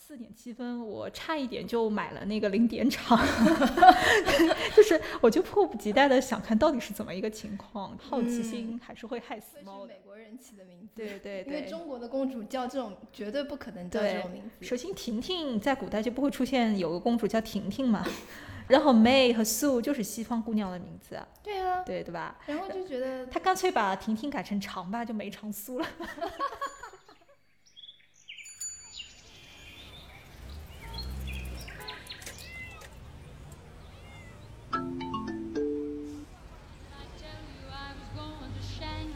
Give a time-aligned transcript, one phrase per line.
[0.00, 3.18] 四点七分，我差一点就买了那个零点场，
[4.74, 9.88] 就是我就迫不及待的想看到底是怎么一个情况，好奇心还是会害死猫的。
[9.88, 14.64] 美国人起的名字，对对对，因为中国的公主叫这种绝对不可能叫这种名字。
[14.64, 18.02] 首先，婷婷在古代就不会出现有个公主叫婷婷嘛，
[18.68, 22.38] 然后 May 和 Sue 就是西方姑娘的名字，对啊，对对吧？
[22.46, 25.86] 然后就觉得他干脆把婷婷改成长吧，就没长苏了。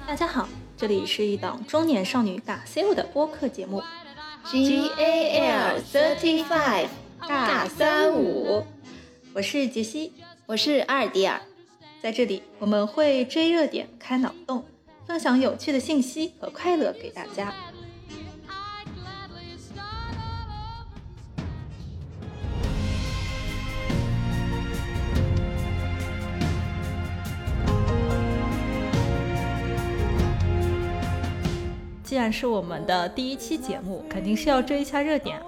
[0.06, 3.82] 大家好，这里是一档中年少女尬 sale 的播客节目
[4.44, 6.88] ，G A L Thirty Five
[7.20, 8.64] 尬三五，
[9.32, 10.12] 我是杰西，
[10.46, 11.40] 我是阿尔迪尔，
[12.02, 14.64] 在这里我们会追热点、开脑洞，
[15.06, 17.54] 分享有趣的信息和快乐给大家。
[32.12, 35.40] 既然是我们的第一期节目，肯定是要追一下热点。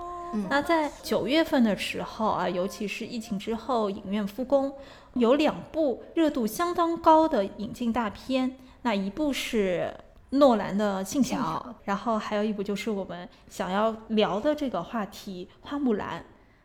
[0.49, 4.73] 那在九月份的时候啊，尤其是疫情之后，影院复工，
[5.13, 8.57] 有两部热度相当高的引进大片。
[8.81, 9.93] 那一部是
[10.31, 16.19] 诺兰的《信条》，然后还有一部就是我们想要聊的这个话题《花木兰》。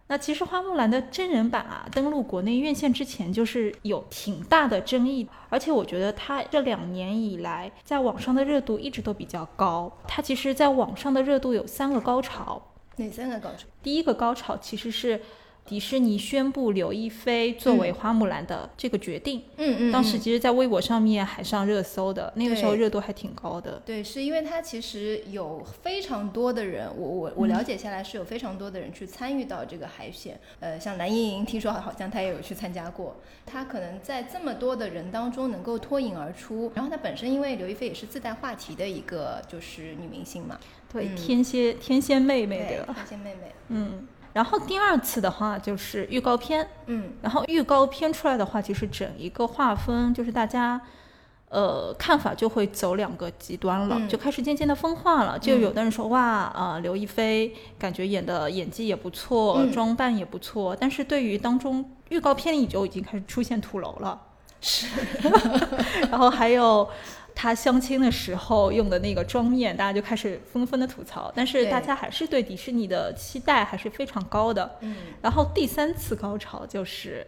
[0.09, 9.91] 那其实花木兰的真人版啊，登陆国内院线之前就是有挺大的争议，而且我觉得它这两年以来在网上的热度一直都比较高。
[10.07, 12.59] 它其实在网上的热度有三个高潮，
[12.95, 13.67] 哪三个高潮？
[13.83, 15.21] 第一个高潮其实是。
[15.69, 23.79] 迪士尼宣布刘亦菲作为花木兰的这个决定，嗯嗯，当时其实，在微博上面还上热搜的，那个时候热度还挺高的。
[23.85, 33.17] 对，是因为它其实有非常多的人，我我我了解下来是有非常多的人去参与到这个海选，呃，像蓝盈莹，听说好像她也有去参加过。
[33.45, 40.57] 她可能在这么多的人当中能够脱颖而出，然后她本身因为刘亦菲也是自带话题的一个就是女明星嘛，
[40.91, 44.07] 对，天蝎天蝎妹妹的，天蝎妹妹，嗯。
[44.33, 50.79] 然后第二次的话就是预告片，嗯，然后预告片出来的话，其实整一个画风就是大家，
[51.49, 55.37] 呃，看法就会走两个极端了，就开始渐渐的分化了。
[55.39, 64.21] 就有的人说哇，啊，刘亦菲感觉演的演技也不错，装扮也不错，但是对于当中预告片里就已经开始出现土楼了，
[64.61, 64.87] 是，
[66.11, 66.87] 然后还有。
[67.41, 74.75] 他相亲的时候用的那个妆面，大家就开始纷纷的吐槽，但是大家还是对迪士尼的期待还是非常高的。
[74.81, 77.25] 嗯，然后第三次高潮就是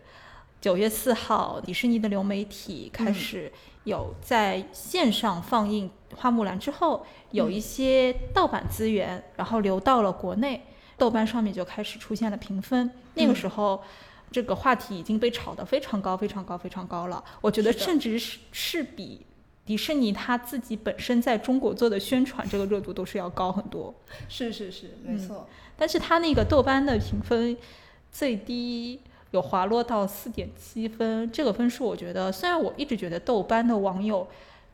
[0.60, 3.50] 九月四号，迪士尼的流媒体开始
[3.86, 10.62] 有在线上放映《花木兰》之后，有一些盗版资源，然后流到了国内，
[10.98, 12.92] 豆瓣上面就开始出现了评分。
[13.14, 13.82] 那个时候，
[14.30, 17.24] 这个话题已经被炒得非常高、非常高、非常高了。
[17.40, 19.26] 我觉得甚至是是比。
[19.66, 23.94] 迪士尼它自己本身在中国做的宣传，这个热度都是要高很多。
[24.28, 25.48] 是是是，没错。
[25.78, 27.56] 但是它那个豆瓣的评分
[28.12, 29.00] 最低
[29.32, 34.28] 有滑落到四点七分，这个分数我觉得，虽然我一直觉得豆瓣的网友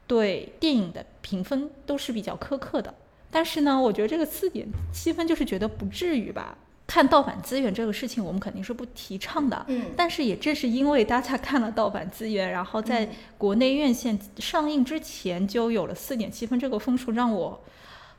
[0.07, 2.93] 对电影的评分都是比较苛刻的，
[3.29, 6.57] 但是呢，我觉得这个四点七分就是觉得不至于吧。
[6.87, 9.65] 看盗版资源这个事情，我们肯定是不提倡的。
[9.67, 17.61] 嗯，但是也正是因为大家看了盗版资源，然后在国内院线上映之前就有了四点七分这个分数，让我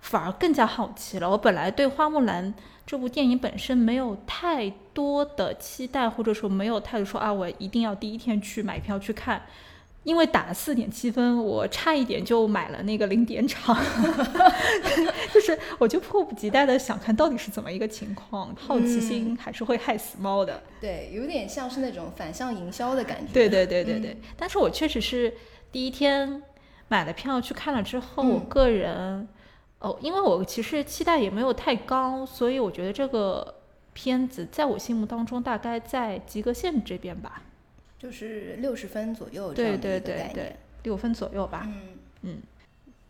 [0.03, 1.31] 反而更加好奇了。
[1.31, 2.53] 我本来对《花木兰》
[2.87, 9.43] 这部电影本身没有太多的期待，或者说没有太多说啊，我一定要第一天去买票去看。
[10.09, 13.77] 因为打了四点七分，我差一点就买了那个零点场，
[15.35, 20.63] 就是我就迫不及待的想看到底是怎么一个情况，好奇心还是会害死猫的。
[20.81, 23.31] 对，有点像是那种反向营销的感觉。
[23.35, 25.31] 对对对对对，但是我确实是
[25.71, 26.43] 第一天
[26.89, 29.29] 买了票去看了之后，我个人
[29.81, 33.57] 哦，因为我其实期待也没有太高，所以我觉得这个
[33.93, 37.43] 片子在我心目当中大概在及格线这边吧。
[37.99, 41.63] 就是六十分左右这样的一个概念，六分左右吧。
[41.67, 41.83] 嗯
[42.23, 42.39] 嗯，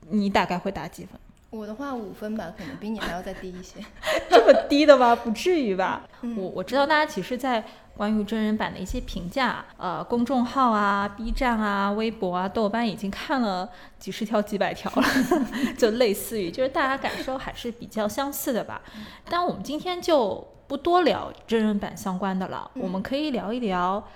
[0.08, 1.18] 你大概会打几分？
[1.50, 3.80] 我的话五分吧，可能比你还要再低一些。
[4.28, 5.16] 这么低的吗？
[5.16, 6.06] 不至于吧？
[6.36, 7.64] 我我知道大家其实，在
[7.96, 13.68] 关于真人版的一些评价，呃，公众号啊、B 站啊、微博啊、豆瓣已经看了
[13.98, 15.02] 几十条、几百条了，
[15.78, 18.82] 就类似于，就是大家感受还是比较相似的吧。
[19.24, 24.06] 但我们今天就不多聊真人版相关的了，我们可以聊一聊。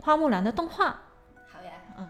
[0.00, 0.86] 花木兰的动画，
[1.46, 2.08] 好呀，嗯。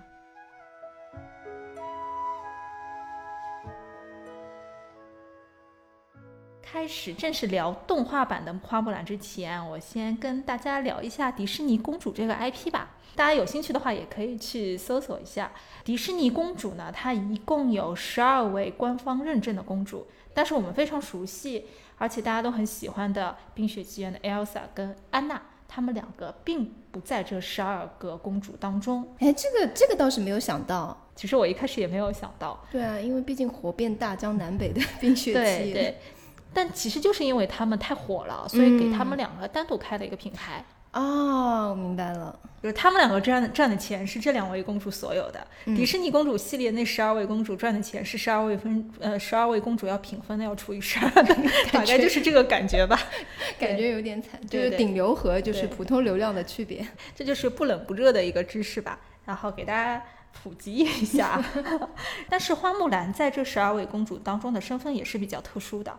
[6.62, 12.90] 开始正式聊动画版的花木兰之前，我先跟大家聊一下迪士尼公主这个 IP 吧。
[13.17, 15.50] 大家有兴趣的话，也可以去搜索一下
[15.82, 16.93] 迪士尼公主呢。
[16.94, 29.06] 它一共有十二位官方认证的公主，但是我们非常熟悉，而且大家都很喜欢的《冰雪奇缘》的 Elsa 跟安娜，她们两个并不在这十二个公主当中。
[29.20, 30.97] 哎，这个这个倒是没有想到。
[31.15, 32.59] 其实我一开始也没有想到。
[32.73, 35.62] 对啊，因为毕竟火遍大江南北的 冰雪奇缘。
[35.62, 35.99] 对对。
[36.55, 40.65] 但其实就是因为他们太火了，所以给他们两个单独开了一个品牌。
[40.93, 45.46] 哦，明白了，就是他们两个赚的赚的钱是这两位公主所有的。
[45.67, 51.37] 迪士尼公主系列那十二位公主赚的钱是十二位分呃十二位公主要平分的，要除以十二的，
[51.70, 52.99] 大概就是这个感觉吧。
[53.61, 56.85] 感觉有点惨，就是顶流和就是普通流量的区别。
[57.14, 60.02] 这就是不冷不热的一个知识吧，然后给大家
[60.43, 61.44] 普及一下。
[62.31, 65.94] 但是花木兰在这十二位公主当中的身份也是比较特殊的。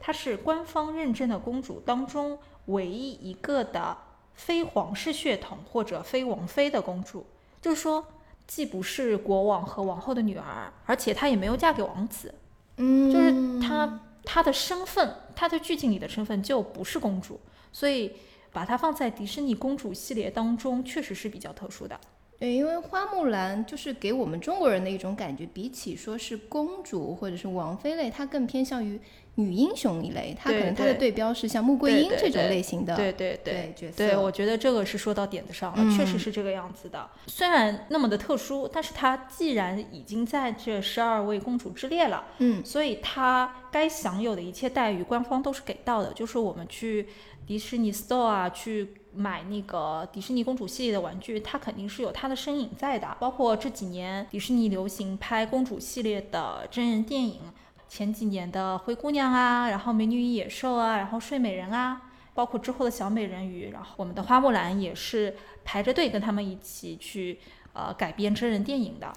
[0.00, 3.96] 她是官方认证的公主当中唯一一个的
[4.44, 7.24] 非皇室血统或者非王妃的公主，
[7.60, 8.04] 就是说，
[8.44, 12.34] 既不是国王和王后的女儿，而且她也没有嫁给王子。
[12.78, 13.30] 嗯，就是
[13.60, 17.38] 她她的身份，她在剧情里的身份就不是公主，
[17.72, 18.12] 所以
[18.50, 21.98] 把她放在迪士尼公主系列当中，确实是比较特殊的。
[22.42, 29.00] 对，因为花木兰就是给我们中国人的一种感觉，比起说是公主或者是王妃类，她更偏向于。
[29.36, 33.96] 女英雄一类，她可能她的对标是像穆桂英这种类型的，对对对角色。
[33.96, 37.08] 对，我觉得这个是说到点子上了，确实是这个样子的。
[37.26, 46.12] 虽然那么的特殊，但是她既然已经在这十二位公主之列了，嗯，所以她该享有的一切待遇，官方都是给到的。
[46.12, 47.08] 就是我们去
[47.46, 53.16] 迪士尼 Store 啊，去买那个迪士尼公主系列的玩具，它肯定是有它的身影在的。
[53.20, 57.40] 包括这几年迪士尼流行拍公主系列的真人电影。
[57.88, 62.00] 前几年的灰姑娘啊，然后美女与野兽啊，然后睡美人啊，
[62.32, 67.38] 包括之后的小美人鱼，然后我们的花木兰也是排着队跟他们一起去
[67.74, 69.12] 呃改编真人电影的，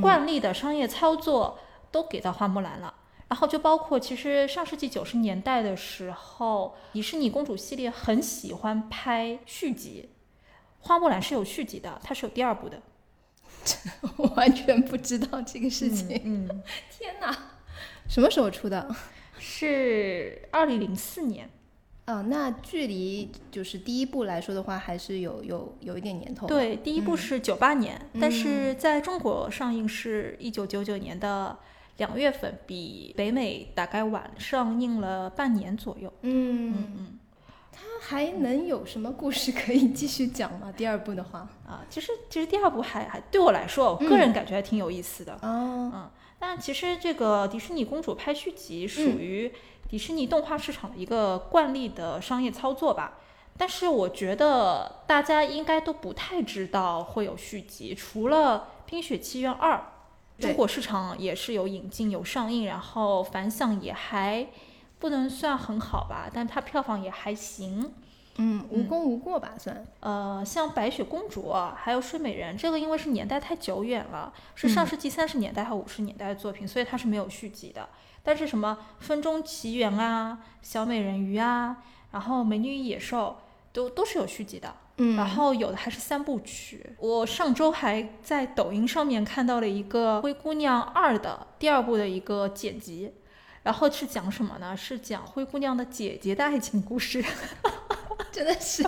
[0.00, 1.58] 惯例的商业操作
[1.90, 2.94] 都给到花木兰了。
[3.34, 10.08] 然后就包括其实上世纪九十年代的时候，迪士尼公主系列很喜欢拍续集，
[10.78, 12.80] 花木兰是有续集的，它是有第二部的。
[14.18, 16.62] 我完全不知道这个事情，嗯，
[16.96, 17.36] 天哪！
[18.08, 18.88] 什么时候出的？
[19.36, 21.50] 是二零零四年。
[22.06, 26.46] 哦，那距离就是第一部来说的话，还是有有有一点年头。
[26.46, 31.58] 对，第一部是九八年，但是在中国上映是一九九九年的
[31.96, 36.12] 两月份，比北美大概晚上映了半年左右。
[36.22, 37.18] 嗯嗯嗯。
[37.72, 40.72] 它还能有什么故事可以继续讲吗？
[40.76, 45.34] 第二部的话啊，其实其实第二部还还对我来说，我个人感觉还挺有意思的。
[45.42, 46.10] 哦，嗯。
[46.38, 49.52] 但其实这个迪士尼公主拍续集属于
[49.88, 53.18] 迪士尼动画市场的一个惯例的商业操作吧。
[53.56, 59.76] 但是我觉得大家应该都不太知道会有续集，除了《冰雪奇缘二》，
[60.38, 64.46] 中国市场也是有引进有上映，然后反响也还
[64.98, 67.92] 不能算很好吧，但它票房也还行。
[68.36, 69.86] 嗯，无功无过吧，算。
[70.00, 77.88] 呃，像白雪公主还有睡美人，这个因为是年代太久远了，是上世纪三十年代和五十年代的作品，所以它是没有续集的。
[78.24, 81.76] 但是什么风中奇缘啊、小美人鱼啊，
[82.10, 83.36] 然后美女与野兽
[83.72, 84.74] 都都是有续集的。
[84.96, 86.94] 嗯，然后有的还是三部曲。
[86.98, 93.12] 我上周还在抖音上面看到了一个《灰姑娘二》的第二部的一个剪辑，
[93.62, 94.76] 然后是讲什么呢？
[94.76, 97.24] 是讲灰姑娘的姐姐的爱情故事。
[98.30, 98.82] 真的是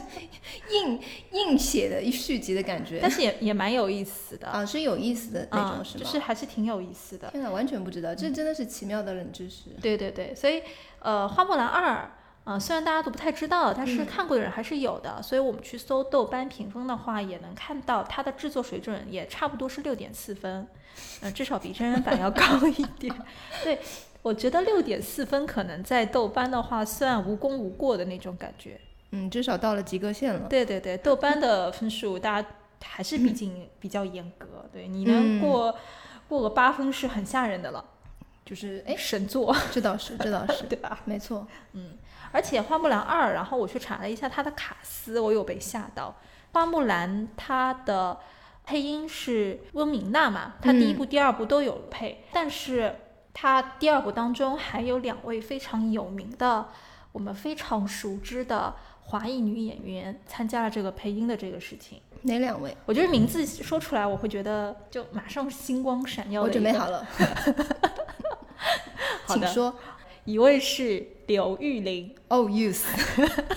[0.73, 6.05] 硬硬写的一续集的感觉，但是也也蛮有意思的啊，是有意思的那种，是吗？
[6.05, 7.31] 就是还是挺有意思的。
[7.31, 9.71] 天呐，完全不知道，这真的是奇妙的冷知识。
[9.81, 10.61] 对对对，所以
[10.99, 11.95] 呃，《花木兰二》
[12.47, 15.21] 呃，虽然大家都不太知道，但是看过的人还是有的。
[15.21, 20.65] 所以我们去搜豆瓣评分的话，也能看到它的制作水准也差不多是六点四分，
[21.23, 22.45] 嗯，至少比真人版要高
[22.79, 23.12] 一点。
[23.65, 23.81] 对，
[24.23, 28.81] 我觉得六点四分可能在豆瓣的话算无功无过的那种感觉。
[29.11, 30.49] 嗯，至少到了及格线了。
[30.49, 32.49] 对对对，豆瓣的分数大家
[32.85, 35.76] 还是毕竟 比较严格，对你能过
[36.29, 37.85] 过个八分是很吓人的了，
[38.45, 41.00] 就是哎神作，这倒是这倒是对吧？
[41.05, 41.93] 没错，嗯，
[42.33, 46.14] 而且花木兰二，然后我去查了一下它的卡司，我有被吓到。
[46.52, 48.18] 花木兰它的
[48.64, 52.95] 配音是温明娜嘛，她第一部、第二部都有配，但是
[53.35, 56.68] 她第二部当中还有两位非常有名的，
[57.12, 58.75] 我们非常熟知的。
[59.09, 62.76] 华裔女演员参加了这个配音的这个事情，哪两位？
[62.87, 66.42] 我觉得名字说出来，我会觉得就马上星光闪耀。
[66.42, 67.06] 我准备好了，
[69.28, 69.73] 请说。
[70.25, 72.14] 一位是刘玉玲。
[72.28, 72.85] Oh, use！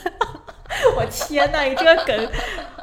[0.95, 2.31] 我天呐，你这个梗，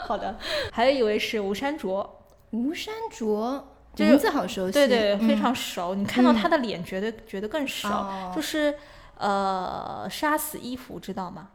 [0.06, 0.38] 好的。
[0.70, 2.22] 还有一位是吴山卓。
[2.50, 3.66] 吴山卓，
[3.96, 4.72] 名字好熟悉。
[4.72, 5.94] 对对，非常熟。
[5.94, 7.88] 你看到他的脸，觉得觉得更熟。
[8.34, 8.74] 就是
[9.18, 11.48] 呃，杀死伊芙，知道吗？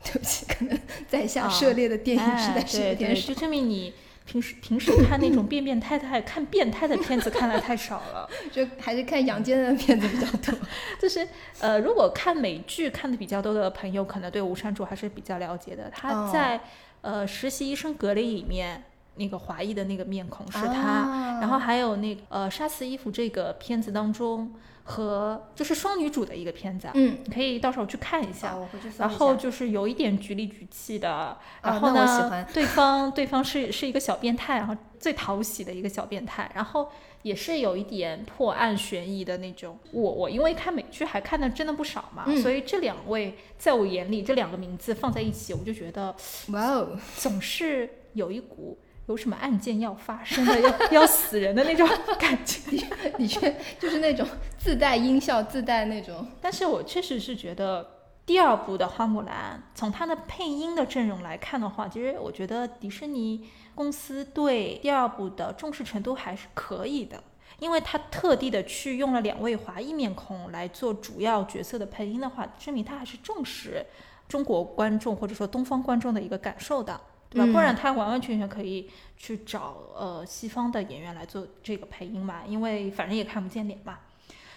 [0.04, 0.78] 对不起，可能
[1.08, 3.92] 在下涉猎的电影实在是有点少，就证明你
[4.30, 10.58] 平时平时看那种 变变态态、看变态的片子看的太少了， 就还是看杨坚的片子比较多。
[11.00, 11.26] 就是
[11.60, 15.90] 呃，如果看美剧看的比较多的朋友，可能对吴山竹还是比较了解的。
[15.90, 16.60] 他在
[17.00, 18.84] 呃《实习医生格雷》里面。
[19.18, 28.56] 那个华裔的那个面孔是他，然后还有那呃《杀死伊芙》这个片子当中和就是双女主的一个片子，嗯，可以到时候去看一下。
[28.96, 36.88] 然后就是有一点局里局气的，然后呢，对方对方是是一个小变态，然后最讨喜的一个小变态，然后
[37.22, 39.78] 也是有一点破案悬疑的那种。
[39.92, 46.14] 我我因为看美剧还看的真的不少嘛，所以这两位在我眼里这两个名字放在一起，我就觉得
[46.52, 48.78] 哇哦，总是有一股。
[49.08, 51.88] 有什么案件要发生的，要要死人的那种
[52.20, 52.78] 感觉，
[53.16, 54.26] 的确就是那种
[54.58, 56.26] 自带音效、自带那种。
[56.40, 57.86] 但是我确实是觉得
[58.26, 67.22] 第二部的花木兰，从它的配音的阵容来看的话，其实我觉得迪士尼公司对第二部的重视程度还是可以的，
[67.58, 73.86] 因为他特地的去用了两位华裔面孔来做主要角色的配音的话，证明他还是重视
[74.28, 77.00] 中国观众或者说东方观众的一个感受的。
[77.30, 77.52] 对吧？
[77.52, 83.98] 不然他完完全全可以去找呃西方的演员来做这个配音嘛，因为反正也看不见脸嘛。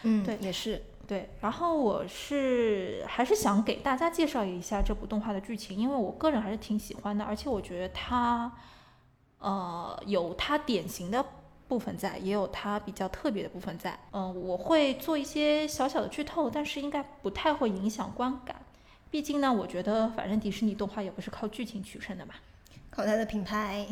[0.04, 1.30] 嗯，对，也是对。
[1.42, 8.52] 然后我是还是想给大家介绍一下这部动画的剧情，因为我个人还是挺喜欢的，而且我觉得它
[9.40, 11.24] 呃有它典型的
[11.68, 14.00] 部分在，也有它比较特别的部分在。
[14.12, 18.56] 嗯，我会做一些小小的剧透，但是应该不太会影响观感。
[19.12, 22.34] 毕竟呢，我觉得反正迪士尼动画也不是靠剧情取胜的嘛。
[22.92, 23.88] 靠它的品牌，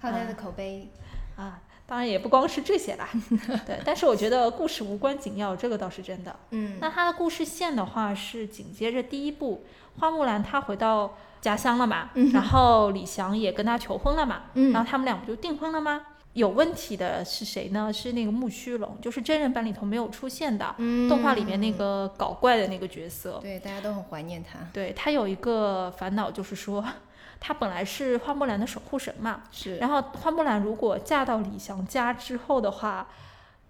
[0.00, 0.88] 靠它的口碑，
[1.36, 3.08] 啊，当然也不光是这些啦。
[3.66, 6.34] 对，但是我觉得故事无关紧要，这个倒是真的。
[6.50, 9.64] 嗯，那它的故事线的话是紧接着第一部，
[9.98, 16.06] 花木兰她回到家乡了嘛，然后李翔也跟她求婚了嘛，然后他们俩不就订婚了吗？
[16.36, 17.90] 有问题的是谁呢？
[17.90, 20.74] 是那个木须龙，就是真人版里头没有出现的，
[21.08, 23.38] 动画里面那个搞怪的那个角色。
[23.40, 24.58] 对，大家都很怀念他。
[24.72, 26.84] 对他有一个烦恼，就是说。
[27.38, 29.76] 他本来是花木兰的守护神嘛，是。
[29.76, 33.06] 然后花木兰如果嫁到李翔家之后的话，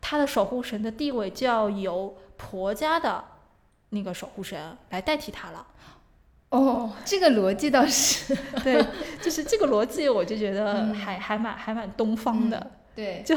[0.01, 3.23] 她的守护神的地位就要由婆家的
[3.89, 5.67] 那个守护神来代替她了。
[6.59, 8.85] 哦，这个逻辑倒是对，
[9.21, 12.71] 就是这个逻辑，我就觉得还还蛮还蛮东方的。
[12.95, 13.37] 对，就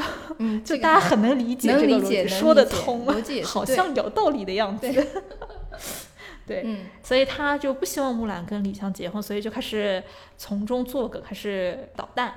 [0.64, 4.88] 就大家很能理解这个逻辑，说得通，逻辑好像有道理的样子。
[6.46, 10.02] 对，嗯，所以他就不希望木兰跟李湘结婚，所以就开始
[10.38, 12.34] 从中作梗，开始捣蛋。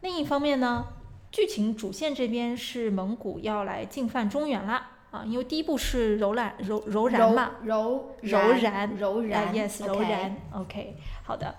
[0.00, 0.84] 另一方面呢，
[1.30, 4.90] 剧情主线这边是蒙古要来进犯中原啦。
[5.12, 11.54] 啊，因为第一步是柔然柔柔然嘛，柔柔然柔然，yes，柔然，OK，好的。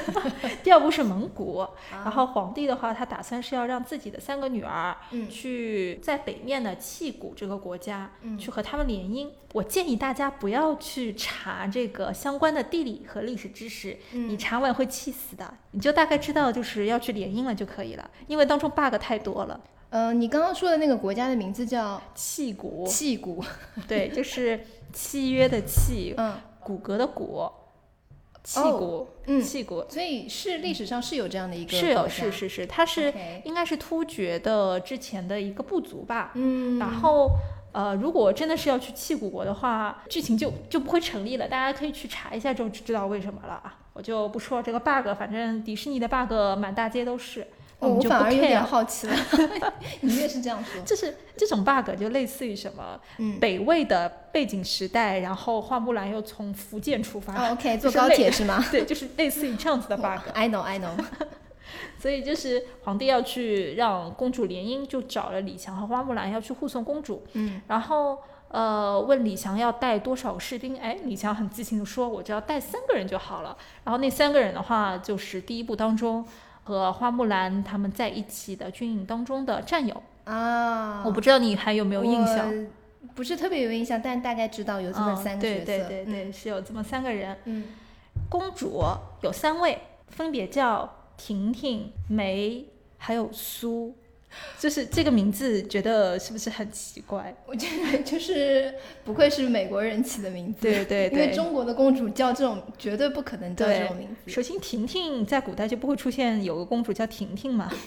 [0.62, 4.94] 第二步是蒙古，然后皇帝的话，他打算是要让自己的三个女儿
[5.30, 9.28] 去在北面的契谷这个国家去和他们联姻。
[9.54, 15.52] 我建议大家不要去查这个相关的地理和历史知识，你查完会气死的。
[15.72, 19.58] 你就大概知道就是要去联姻了就可以了，因为当中 bug 太多了。
[19.94, 23.44] 嗯，你刚刚说的那个国家的名字叫契谷，契谷，
[23.86, 24.58] 对，就是
[24.90, 27.46] 契约的契，嗯，骨骼的骨，
[28.42, 33.12] 契谷，嗯，契谷，所以是历史上是有这样的一个，是有，是是是，它是
[33.44, 37.28] 应该是突厥的之前的一个部族吧，嗯，然后
[37.72, 47.46] 呃，如果真的是要去契古国的话，剧情就就不会成立了，大家可以去查一下就知道为什么了啊，我就不说这个 bug，反正迪士尼的 bug 满大街都是。
[47.88, 49.16] 我反而有点好奇了，
[50.00, 58.64] 你越是这样说，就是这种 bug 就类似于什么，嗯，北魏的背景时代，然后花木兰又从福建出发， OK，坐高铁是吗？
[58.70, 60.30] 对，就是类似于这样子的 bug。
[60.32, 60.90] I know, I know。
[61.98, 73.56] 所以就是皇帝要去让公主联姻，就找了李强和花木兰要去护送公主，嗯，然后呃问李强要带多少士兵，哎，李强很自信的说，我只要带三个人就好了。
[73.84, 76.24] 然后那三个人的话，就是第一部当中。
[76.62, 82.52] 和花木兰他们在一起的军营当中的战友啊，我不知道你还有没有印象？
[83.14, 85.64] 不是特别有印象，但大概知道有这么三个角色。
[85.64, 87.36] 对对对对，是有这么三个人。
[87.44, 87.64] 嗯，
[88.28, 88.82] 公主
[89.22, 89.78] 有三位，
[90.08, 92.64] 分别叫婷婷、梅
[92.96, 93.94] 还有苏。
[94.58, 97.34] 就是这个名字，觉得是不是很奇怪？
[97.46, 98.74] 我觉得就是
[99.04, 104.30] 不愧是美国人起的名字，对对对，因为中国的公主叫这种绝对不可能叫这种名字。
[104.30, 107.70] 首先，婷婷在古代就不会出现有个公主叫婷婷嘛。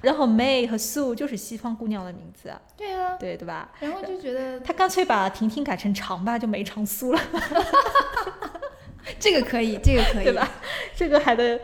[0.00, 3.70] 然后 May 和 Sue 就是西方姑娘的名字啊，对啊，对对吧？
[3.80, 7.20] 然后就觉得他干脆把婷婷改成长吧，就没长苏了。
[9.20, 10.50] 这个可以，这个可以，对吧？
[10.96, 11.60] 这个还能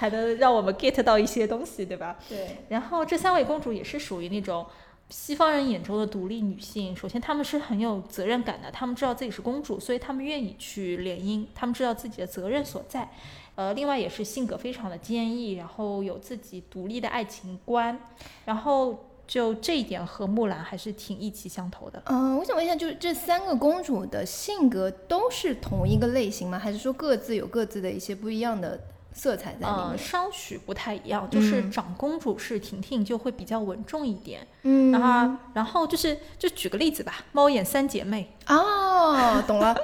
[0.00, 2.16] 还能让我们 get 到一些东西，对吧？
[2.26, 2.56] 对。
[2.70, 4.64] 然后这三位公主也是属于那种
[5.10, 6.96] 西方人眼中的独立女性。
[6.96, 13.10] 首先，她们是很有责任感的，她们知道自己是公主，所以她们愿意去联姻，她们知道自己的责任所在。
[13.56, 18.00] 呃，另外也是性格非常的坚毅，然后有自己独立的爱情观，
[18.46, 22.02] 然后就这一点和木兰还是挺意气相投的。
[22.06, 26.58] 嗯，我想问一下，就是这三个公主的性格都是同一个类型吗？
[26.58, 28.80] 还是说各自有各自的一些不一样的
[29.12, 29.86] 色彩在里面？
[29.90, 34.46] 嗯，稍许不太一样，就是长公主是婷婷，就会比较稳重一点。
[34.62, 38.36] 嗯，然后然后就是就举个例子吧，猫眼三姐妹。
[38.46, 39.76] 哦，懂了。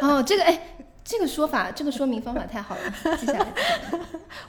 [0.00, 0.60] 哦，这个哎。
[1.08, 3.46] 这个说法，这个说明方法太好了， 记下来。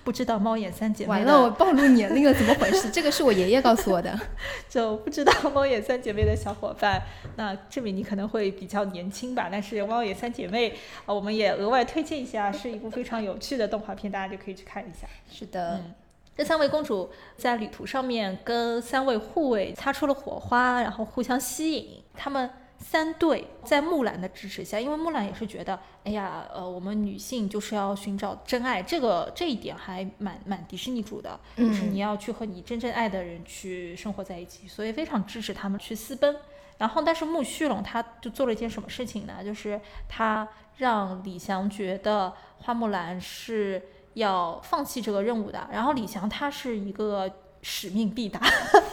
[0.04, 2.89] 不知道猫眼三姐妹，完了，我暴露年龄了，怎么回事？
[2.92, 4.20] 这个是我爷爷告诉我的。
[4.68, 7.01] 就不知道猫眼三姐妹的小伙伴，
[7.38, 9.48] 那证明你可能会比较年轻吧。
[9.50, 15.08] 但是猫眼三姐妹啊，我们也额外推荐一下，是一部非常有趣的动画片，大家就可以去看一下。
[15.32, 15.94] 是的，嗯，
[16.36, 22.50] 这三位公主在旅途上面跟三位护卫擦出了火花，然后互相吸引，他们。
[22.80, 36.36] 三对在木兰的支持下，因为木兰也是觉得，哎呀，呃，我们女性就是要寻找真爱，这个这一点还蛮蛮迪士尼主的，就是你要去和你真正爱的人去生活在一起，所以非常支持他们去私奔。
[36.78, 39.44] 然后，但是木须龙他就做了一件什么事情呢？
[39.44, 43.82] 就是他让李翔觉得花木兰是
[44.14, 45.68] 要放弃这个任务的。
[45.72, 47.30] 然后李翔他是一个。
[47.62, 48.39] 使命必达，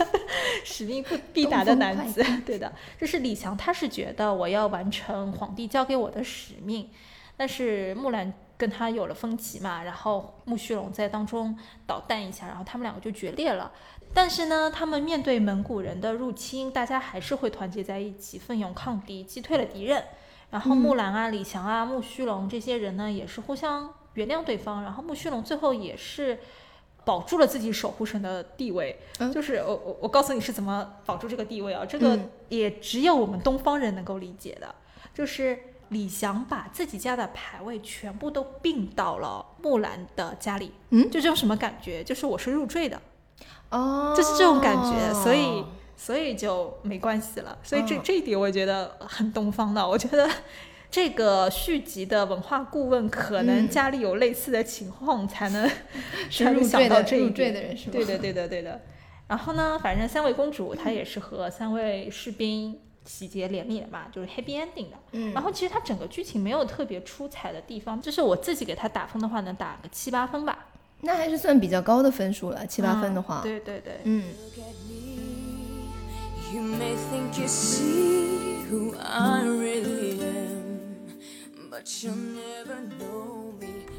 [0.65, 6.91] 使命不必达的男子，对的，这是李强，他是觉得我要完成皇帝交给我的使命，
[7.37, 11.57] 但是木兰跟他有了分歧嘛，然后木须龙在当中
[11.87, 13.71] 捣蛋一下，然后他们两个就决裂了。
[14.13, 20.03] 但是呢，他们面对蒙古人的入侵，大家还是会团结在一起，奋勇抗敌，击退了敌人。
[20.51, 24.83] 然后木兰啊、李强啊、木须龙这些人呢，也是互相原谅对方。
[24.83, 26.41] 然后木须龙最后也是。
[27.07, 28.99] 保住了自己守护神的地位，
[29.33, 31.87] 就是我我我告诉你是怎么保住这个地位啊？
[31.87, 34.75] 这个也只有我们东方人能够理解的，
[35.15, 35.57] 就是
[35.91, 42.03] 李翔把自己家的牌位全部都并到了木兰的家里，嗯，就这种什么感觉？
[42.03, 43.01] 就是我是入赘的，
[43.71, 45.65] 哦，就是这种感觉，所以
[45.97, 47.57] 所以就没关系了。
[47.63, 50.29] 所以这这一点我觉得很东方的，我觉得。
[50.91, 55.71] 这个续集的文化顾问可能家里有类似的情况，才能
[56.31, 57.53] 才能想到这一点。
[57.91, 58.81] 对的，对的，对的。
[59.29, 64.97] 然后呢，反正三位公主她也是和三位士兵喜结连理嘛，就是 happy ending 的。
[65.13, 65.33] 嗯。
[65.35, 70.67] 然后其实它整个剧情没有特别出彩的地方，就是我自己给它打分的话，能打个七八分吧。
[71.03, 73.41] 那还是算比较高的分数了，七八分的话。
[73.43, 74.01] 对对对。
[74.05, 74.25] 嗯。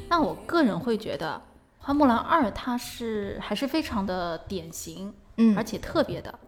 [0.08, 1.40] 那我个人会觉得，
[1.84, 6.38] 《花木兰二》它是还是非常的典型，嗯，而且特别的。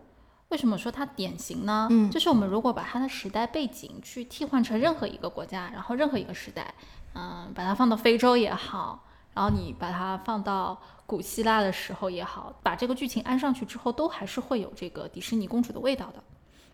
[0.49, 1.87] 为什么说它典型呢？
[1.91, 6.75] 嗯，就是我们如果把它的时代背景去替换成任何一个国家，然后任何一个时代，
[7.15, 16.21] 嗯，把它放到非洲也好，然后你把它放到古希腊的时候也好，把这个剧情安上去之后，都还是会有这个迪士尼公主的味道的。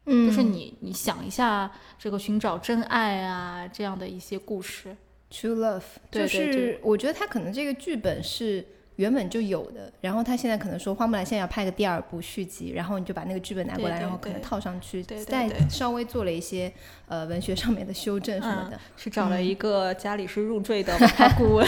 [0.06, 4.96] 嗯，就是你，你想一下这个寻找真爱啊，这样的一些故事
[5.30, 8.64] ，True Love，就是我觉得他可能这个剧本是
[8.94, 16.72] 原本就有的，然后他现在可能说花木兰现在要拍个第二部续集，然后你就把那个剧本拿过来，然后可能套上去，再稍微做了一些
[17.08, 21.66] 呃文学上面的修正什么的，是找了一个家里是入赘的文化顾问，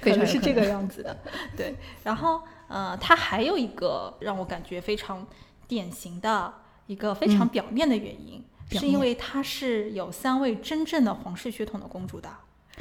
[0.00, 1.14] 可能是这个样子的，
[1.54, 1.74] 对。
[2.04, 5.26] 然后呃，他还有一个让我感觉非常
[5.66, 6.54] 典型的。
[6.88, 12.28] 一个非常表面的原因，是因为她是有三位真正的皇室血统的公主的，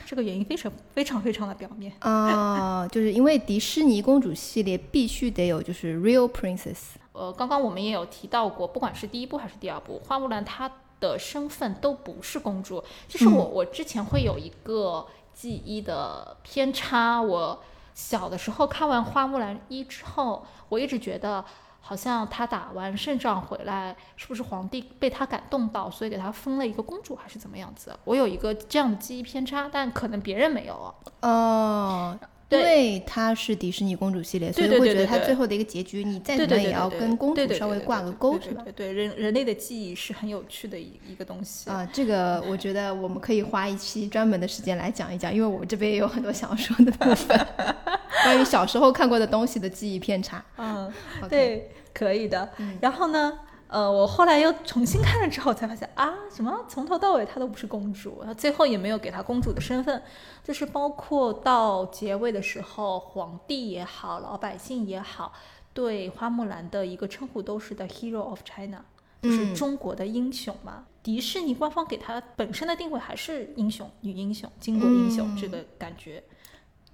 [0.05, 6.95] 这个原因非常非常非常的表面啊， 就是因为迪士尼公主系列必须得有就是 real princess。
[7.11, 12.81] 呃，刚刚我们也有提到过，不管是第一部还是第二部，花木兰她的身份都不是公主。
[13.09, 17.61] 其实我我之前会有一个记忆的偏差，我
[17.93, 21.43] 小的时候看完花木兰一之后，我一直觉得。
[21.87, 27.97] 好像他打完胜仗回来，是不是皇帝被他感动到，所以给他封了一个公主，还是怎么样子？
[28.03, 32.19] 我有一个这样的记忆偏差，但可能别人没有哦。
[32.49, 38.63] 对，它是迪士尼公主系列，所以会觉得它最后的一个结局，你再怎么也要跟公主稍微挂个钩，是吧？
[38.75, 41.85] 对，人人类的记忆是很有趣的一一个东西啊。
[41.91, 47.47] 这个我觉得我们可以花一期专门的时间来讲一讲，因为我们这边也有很多想要说的部分，
[48.23, 50.43] 关于小时候看过的东西的记忆偏差。
[50.57, 50.91] 嗯，
[51.29, 52.49] 对，可以的。
[52.79, 53.39] 然后呢？
[53.67, 60.01] 呃，我后来又重新看了之后，才发现啊，什么从头到尾她都不是公主，最后也没有给她公主的身份，
[60.43, 65.33] 就是包括到结尾的时候，皇帝也好，老百姓也好，
[65.73, 68.85] 对花木兰的一个称呼都是 The Hero of China，
[69.21, 70.85] 就是中国的英雄嘛。
[71.03, 76.23] 迪士尼官方给她本身的定位还是英雄、女英雄、巾帼英雄这个感觉。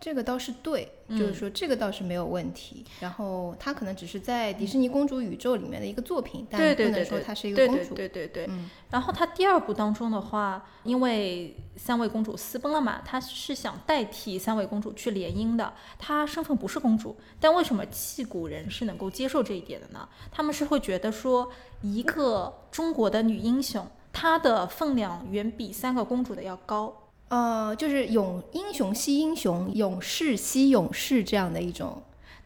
[0.04, 2.84] 这个倒是对，就是说这个倒是没有问题。
[3.00, 7.94] 然后它可能只是在迪士尼公主宇宙里面的一个作品，但不能说她是一个公主。
[7.94, 8.50] 对对对。
[8.90, 15.74] 然后它第二部当中的话，因为三位公主私奔了嘛，她是想代替三位公主去联姻的。
[15.98, 20.06] 她身份不是公主，但为什么弃骨人是能够接受这一点的呢？
[20.30, 21.50] 他们是会觉得说，
[21.82, 26.94] 一个中国的女英雄，她的分量远比三个公主的要高。
[27.34, 32.00] 呃，就是勇英雄惜英雄，勇士惜勇士这样的一种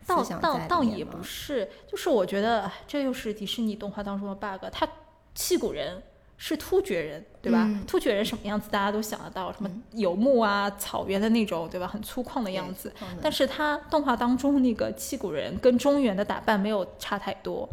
[0.06, 4.66] 倒倒倒也不是，就是我觉得这又是迪士尼动画当中的 bug。
[4.72, 4.88] 他
[5.36, 6.02] 气骨人
[6.38, 7.70] 是突厥人，对吧？
[7.86, 11.86] 突厥人什么样子大家都想得到，什么游牧啊、草原的那种，对吧？
[11.86, 12.90] 很粗犷的样子。
[13.22, 17.68] 但是他动画当中那个气骨人跟中原的打扮没有差太多。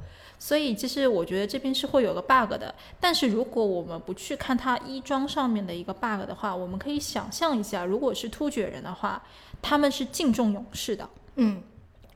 [0.44, 9.22] 所以其实我觉得这边是会有个 bug 的，但是如果我们不去看它衣装上面的一个 bug 的话，我们可以想象一下，如果是突厥人的话，
[9.62, 11.62] 他们是敬重勇士的，嗯，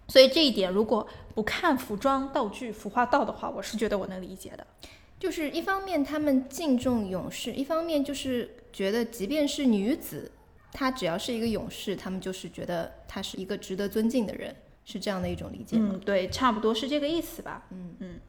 [0.09, 4.67] 所以这一点如果不看服装道具服化道的话，我是觉得我能理解的。
[5.19, 10.31] 就是一方面他们敬重勇士，一方面就是觉得即便是女子，
[10.71, 14.55] 她只要是一个勇士，他们就是觉得她是一个值得尊敬的人。
[14.91, 15.91] 是这样的一种理解吗？
[15.93, 17.67] 嗯，对，差不多是这个意思吧。
[17.69, 18.21] 嗯嗯，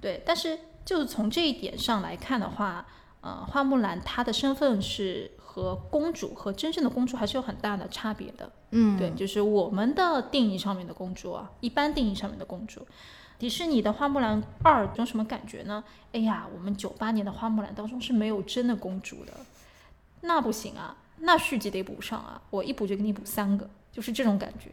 [0.00, 0.22] 对。
[0.24, 2.86] 但是就是从这一点上来看的话，
[3.22, 8.52] 呃，花木兰她的身份是和公主和真正的公主还是有很大的差别的。
[8.70, 12.86] 嗯，对，就是我们的定义上面的公主啊，一般定义上面的公主。
[13.36, 15.82] 迪士尼的花木兰二有什么感觉呢？
[16.12, 19.32] 哎呀，我们九八年的花木兰当中是没有真的公主的，
[20.20, 24.70] 那不行啊，那续集得补上啊，我一补就给你补三个，就是这种感觉。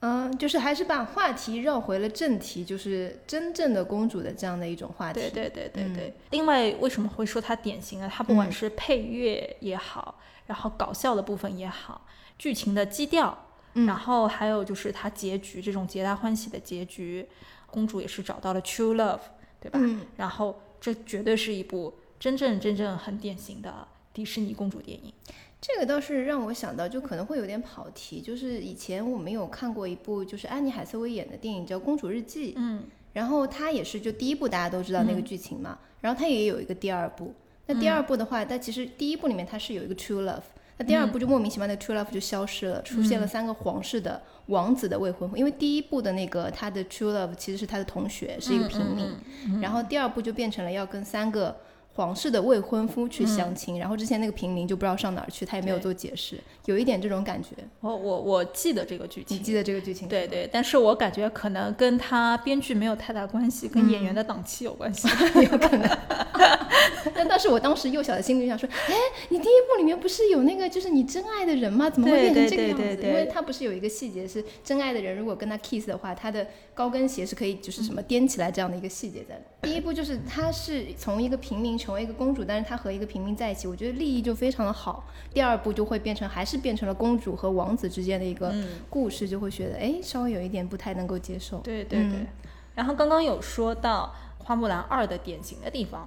[0.00, 5.18] 嗯，就是还是把话题绕回了正题，就是真正的公主的这样的一种话题。
[5.20, 6.14] 对对对对对。
[6.30, 8.08] 另外，为什么会说它典型呢？
[8.12, 12.06] 它不管是配乐也好，然后搞笑的部分也好，
[12.38, 13.36] 剧情的基调，
[13.72, 17.26] 然后还有就是它结局这种皆大欢喜的结局，
[17.66, 19.18] 公主也是找到了 true love，
[19.60, 19.80] 对吧？
[19.82, 20.02] 嗯。
[20.16, 25.12] 然后这绝对是一部真正真正很典型的迪士尼公主电影。
[25.60, 28.20] 这个倒是让我想到，就可能会有点跑题。
[28.20, 32.52] 就是以前我们有看过一部，就是安妮海瑟薇演的电影，叫《公主日记》。
[32.56, 37.34] 嗯，然后她也是就第一部大家都知道那个剧情嘛，然后她也有一个第二部。
[37.66, 40.42] 那第二部的话，但其实第一部里面它是有一个 true love，
[40.76, 45.36] 那第二部就莫名其妙的 true love 就消失了，出现了三个皇室的王子的未婚夫。
[45.36, 51.54] 因为第一部的那个他的 true love 其实是他的同学，是一个平民，然后第二部就变成了要跟三个。
[51.98, 57.48] 皇室的未婚夫去相亲，然后之前那个平民就不知道上哪儿去，他也没有做解释，有一点这种感觉。
[57.80, 60.06] 我我我记得这个剧情，你记得这个剧情？
[60.06, 65.08] 对对，但是我感觉可能跟他编剧没有太大关系，跟演员的档期有关系，
[65.50, 65.88] 有可能。
[67.14, 68.94] 但但是我当时幼小的心里想说，哎，
[69.30, 71.90] 你第一部里面不是有那个就是你真爱的人吗？
[71.90, 73.02] 怎么会变成这个样子？
[73.02, 79.40] 因为他不是有一个细节是真爱的人如果跟他 kiss 的话，他的高跟鞋是可以就是什么颠起来这样的一个细节在。
[79.62, 81.76] 第一部就是他是从一个平民。
[81.88, 85.04] 成为一个公主，但是她和一个平民在一起，我觉得利益就非常的好。
[85.32, 88.54] 第二部就会变成，还是变成了公主和王子之间的一个
[88.90, 91.60] 故事，就会觉得，哎，稍微有一点不太能够接受。
[91.60, 92.26] 对对对。
[92.74, 96.06] 然后刚刚有说到花木兰二的典型的地方，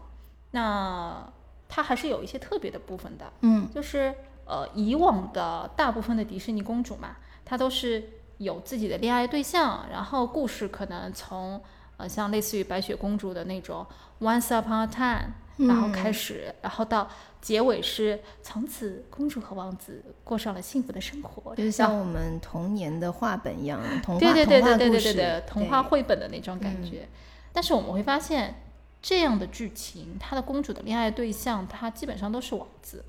[0.52, 1.28] 那
[1.68, 3.34] 它还是有一些特别的部分的。
[3.40, 4.14] 嗯，就是
[4.46, 11.60] 呃，以往的大部分的迪士尼公主嘛，她都是有自己的恋爱对象，然后故事可能从
[11.98, 13.84] 呃，像类似于白雪公主的那种
[14.20, 15.34] Once Upon a Time。
[15.58, 17.10] 然后开始，然后到
[17.42, 27.08] 结尾是从此公主和王子过上了幸福的生活，就是像我们童年的画本一样，童话对对对对对对对童话绘本的那种感觉。
[27.54, 28.64] 但是我们会发现，
[29.02, 33.04] 这样的剧情，她的公主的恋爱对象，她基本上都是王子。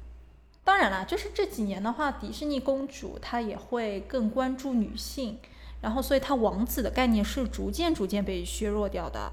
[0.65, 5.39] 当然啦，就是这几年的话，迪士尼公主她也会更关注女性，
[5.81, 9.33] 然后所以她王子的概念是逐渐逐渐被削弱掉的。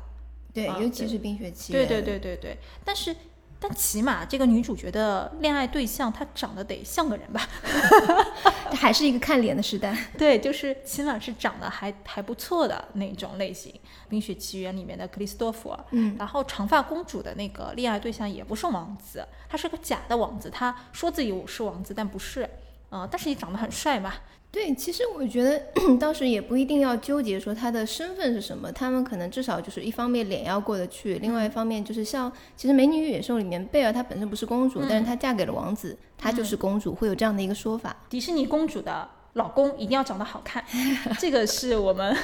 [0.54, 1.88] 对，尤其是冰雪奇缘。
[1.88, 3.16] 对对对对对，但是，
[3.60, 7.48] 但起码这个女主角的恋爱对象，她长得得像个人吧？
[8.72, 9.96] 还是一个看脸的时代。
[10.18, 13.72] 对，就是起码是长得还还不错的那种类型，
[14.08, 22.48] 《冰雪奇缘》里面的克里斯多夫，嗯，然后长发公主的那个恋爱对象也不是王子，他是个假的王子，他说自己是王子，但不是，
[22.90, 24.14] 呃，但是也长得很帅嘛。
[24.52, 25.62] 对，其实我觉得
[26.02, 37.96] 当时也不一定要纠结说他的身份是什么，他们可能至少就是一方面脸要过得去，另外一方面就是像其实《美女与野兽》里面贝尔她本身不是公主，但是她嫁给了王子，她就是公主，会有这样的一个说法。
[38.10, 40.66] 迪士尼公主的老公一定要长得好看，
[41.20, 42.18] 这个是我们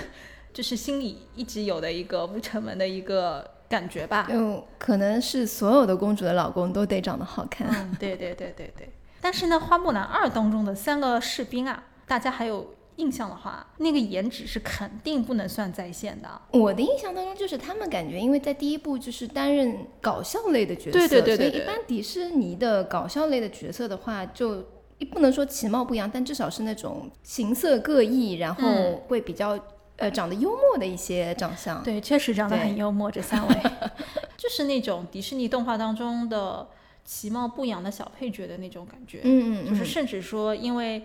[0.51, 4.27] 就是心里一直有的一个不成文的一个感觉吧。
[4.31, 7.67] 嗯，可能是所有的公主的老公都得长得好看。
[7.69, 8.89] 嗯，对对对对对。
[9.25, 11.83] 但是呢，《花木兰二》当中的三个士兵啊。
[12.05, 16.29] 大家还有印象的话，那个颜值是肯定不能算在线的。
[16.51, 24.63] 我的印象当中，就是他们感觉，因为在第一部就是担任搞笑类的角色，对对对对，所以一般迪士尼的搞笑类的角色的话，就
[25.11, 28.61] 不能说其貌不扬，但至少是那种形色各异，然后
[29.07, 29.59] 会比较
[29.95, 31.81] 呃长得幽默的一些长相。
[31.81, 33.09] 对，确实长得很幽默。
[33.09, 33.55] 这三位
[34.37, 36.67] 就是那种迪士尼动画当中的
[37.05, 39.21] 其貌不扬的小配角的那种感觉。
[39.23, 41.01] 嗯嗯，就是甚至说因为。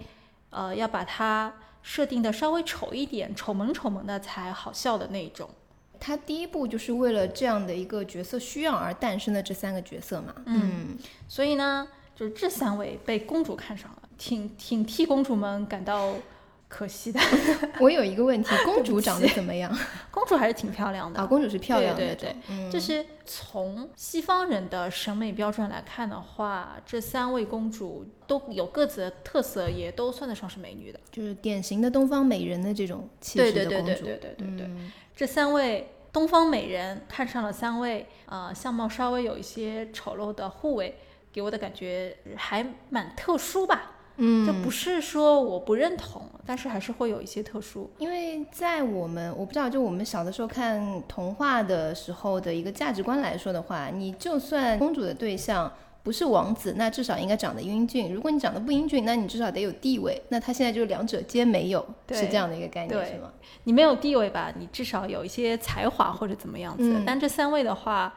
[0.52, 5.48] 呃，要把它设定的稍微丑一点，丑萌丑萌的才好笑的那种。
[6.00, 10.34] 他第一部就是为了这样的一个角色需要而诞生的这三个角色嘛。
[10.46, 11.86] 嗯，所以呢，
[12.16, 16.14] 就是这三位被公主看上了，挺挺替公主们感到。
[16.70, 17.18] 可惜的，
[17.80, 19.76] 我有一个问题， 公主长得怎么样？
[20.12, 33.84] 公主还是挺漂亮的啊，公主是漂亮的，对对对，就是从西方人的审美标准来看的话，这三位公主都有各自的特色，也都算得上是美女的，就是典型的东方美人的这种气质的公主。
[33.84, 34.70] 对对对对对对对，
[35.16, 40.96] 这三位东方美人看上了三位呃相貌稍微有一些丑陋的护卫，
[41.32, 43.96] 给我的感觉还蛮特殊吧。
[44.16, 47.90] 嗯，就不是说我不认同，但是还是会有一些特殊。
[47.98, 58.12] 因为在我们我不知道，就我们小的时候看童话的时候的一个价值观来说的话，你就算公主的对象不是王子，那至少应该长得英俊。
[58.12, 60.22] 如果你长得不英俊，那你至少得有地位。
[60.28, 63.32] 那他现在就两者皆没有，是这样的一个概念，是吗？
[63.64, 64.52] 你没有地位吧？
[64.58, 67.02] 你至少有一些才华或者怎么样子。
[67.06, 68.14] 但这三位的话。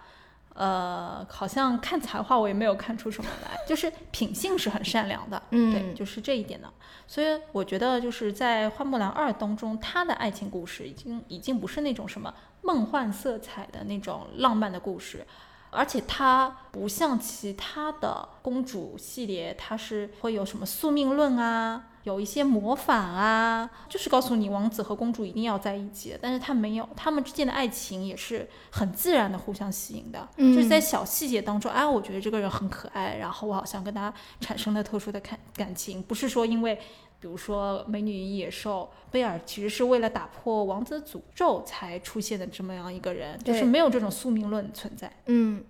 [0.54, 6.72] 呃，好像看才华我也没有看出什么来， 就是品性是很善良的，嗯，对，就是这一点呢。
[7.08, 15.26] 所以我觉得就是在《花木兰二》当中，她的爱情故事已经已经不是那种什么梦幻色彩的那种浪漫的故事。
[15.74, 26.18] 而且它不像其他的公主系列，它是会有什么宿命论啊，有一些魔法啊，就是告诉你王子和公主一定要在一起。
[26.22, 36.80] 但是它没有，他们之间的爱情也是很自然的互相吸引的，就是在小细节当中，哎，我觉得这个人很可爱，然后我好像跟他产生了特殊的感感情，不是说因为。
[37.24, 45.10] 比如说《美女与野兽》，贝尔其实是为了打破王子诅咒才出现的这么样一个人，就是没有这种宿命论存在。
[45.28, 45.64] 嗯，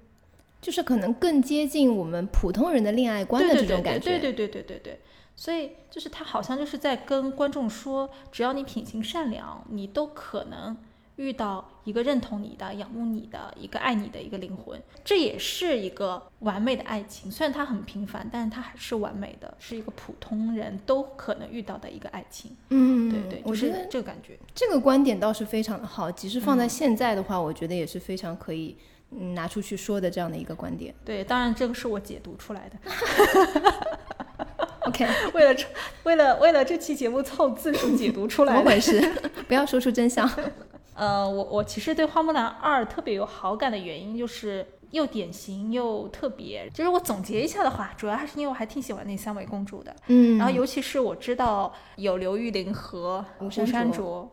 [0.59, 4.09] 就是可能更接近我们普通人的恋爱观的这种感觉。
[4.09, 4.99] 对对对对对对。
[5.35, 10.75] 所以就是他好像就是在跟观众说，只要你品行善良，你都可能。
[11.17, 17.31] 遇到一个认同你的、仰慕你的、一个爱你的一个灵魂，这也是一个完美的爱情。
[17.31, 22.55] 虽然它很平凡，但是它还是完美的，是一个普通人都可能遇到的一个爱情。
[22.69, 26.11] 嗯，对对，我觉得这个感觉，这个观点倒是非常的好。
[26.11, 28.75] 即使放在现在的话，我觉得也是非常可以
[29.09, 30.93] 拿出去说的这样的一个观点。
[31.05, 32.77] 对，当然这个是我解读出来的。
[34.87, 35.55] OK，为了
[36.03, 38.99] 为了为了这期节目凑字数解读出来，怎么回事？
[39.47, 40.27] 不要说出真相。
[40.95, 46.69] 呃，我我其实对《花木兰二》特别有好感的原因，就是又典型又特别。
[46.73, 49.95] 就是我总结一下的话，主要还是因为我还挺喜欢那三位公主的。
[50.07, 54.29] 嗯，然后尤其是我知道有刘玉玲和吴山卓，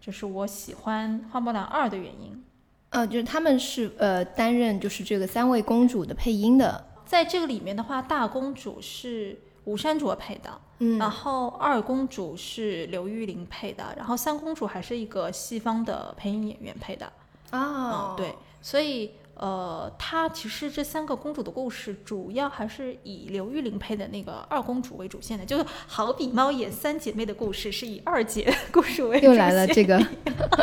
[0.00, 2.44] 这是我喜欢《花木兰二》的原因。
[2.90, 6.86] 呃，就是他们是呃担任就是这个三位公主的配音的。
[7.04, 9.38] 在这个里面的话，大公主是。
[9.64, 17.06] 吴珊卓配的，嗯，然后二公主是刘玉玲配的，然后三公主还是一个西方的配音演员配的，
[17.52, 30.02] 哦，嗯，对，所以呃，她其实这三个公主的故事主要还是以刘玉玲配的那个二公主为主线的，就是好比猫眼三姐妹的故事是以二姐故事为主 又来了这个，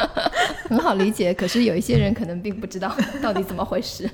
[0.67, 4.09] 很好理解，可是有一些人可能并不知道到底怎么回事。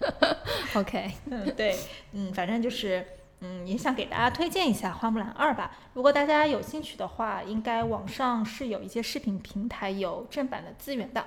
[0.74, 1.76] OK，嗯，对，
[2.12, 3.04] 嗯，反正就是。
[3.40, 5.76] 嗯，也想给大家推荐一下《花木兰二》吧。
[5.94, 11.24] 如果大家有兴趣的话，应该网上是有一些视频平台有正版的资源的。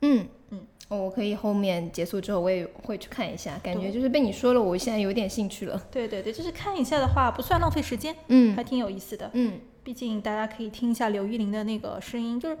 [0.00, 5.82] 嗯嗯，我可以后面结束之后我也会去看一下，感觉就是被你说了，我现在有点兴趣了。
[5.90, 9.28] 对对对，就是看一下的话不算浪费时间，嗯，还挺有意思的。
[9.34, 12.56] 嗯，毕竟大家可以听一下刘玉玲的那个声音，就是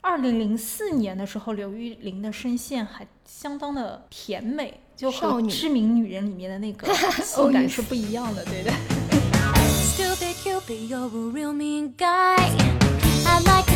[0.00, 8.72] 二零零四年的时候，刘玉玲的声线还相当的甜美，就和《知名女人》里面的那个 性感是不一样的，对的。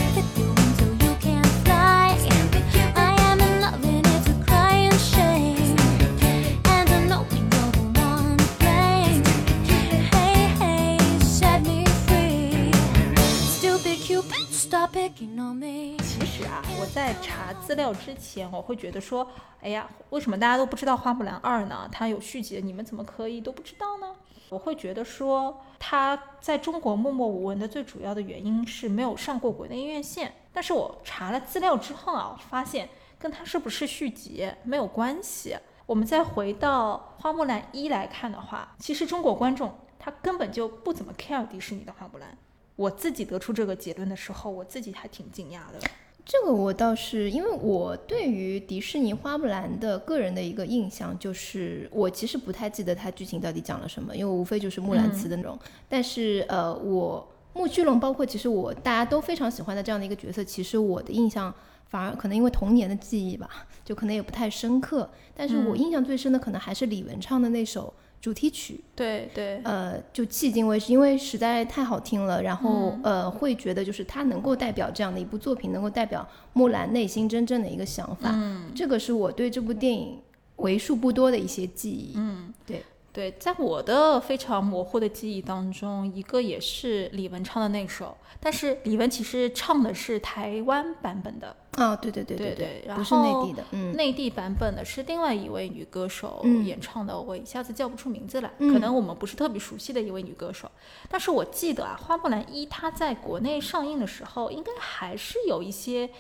[14.57, 21.87] 其实啊，我在查资料之前，我会觉得说，哎呀，为什么大家都不知道《花木兰二》呢？
[21.92, 24.16] 它有续集，你们怎么可以都不知道呢？
[24.49, 30.33] 我会觉得说，它在中国默默无闻的最主要的原因是没有上过国内院线。
[30.55, 32.88] 但是我查了资料之后啊，发现
[33.19, 35.55] 跟它是不是续集没有关系。
[35.85, 42.31] 我们再回到《花木兰一》来看的话，其实中国观众他根本就不怎么 care 迪士尼的《花木兰》。
[42.76, 45.80] 我自己得出这个结论的时候，我自己还挺惊讶的。
[46.24, 55.56] 这个我倒是，因为我对于迪士尼花木兰的个人的一个印象就是，我其实不太记得它剧情到底讲了什么，因为无非就是木兰辞的那种。
[55.88, 61.54] 但是呃，我木须龙，包括其实我大家都非常喜欢的这样的一个角色，其实我的印象
[61.88, 63.48] 反而可能因为童年的记忆吧，
[63.84, 65.08] 就可能也不太深刻。
[65.36, 67.94] 但是我印象最深的可能还是李玟唱的那首。
[68.20, 80.18] 主题曲，对对，呃，就迄今为止，因为实在太好听了，然后呃，会觉得就是它能够代表这样的一部作品，能够代表木兰内心真正的一个想法，嗯，这个是我对这部电影
[80.57, 82.83] 为数不多的一些记忆，嗯，对。
[83.12, 100.70] 对，在我的非常模糊的记忆当中，一个也是李玟唱的那首，但是李玟其实唱的是台湾版本的啊，对对对对对，然后不是内地的，嗯，内地版本的是另外一位女歌手演唱的，我一下子叫不出名字来，可能我们不是特别熟悉的一位女歌手，
[101.08, 106.10] 但是我记得啊，《花木兰一》它在国内上映的时候，应该还是有一些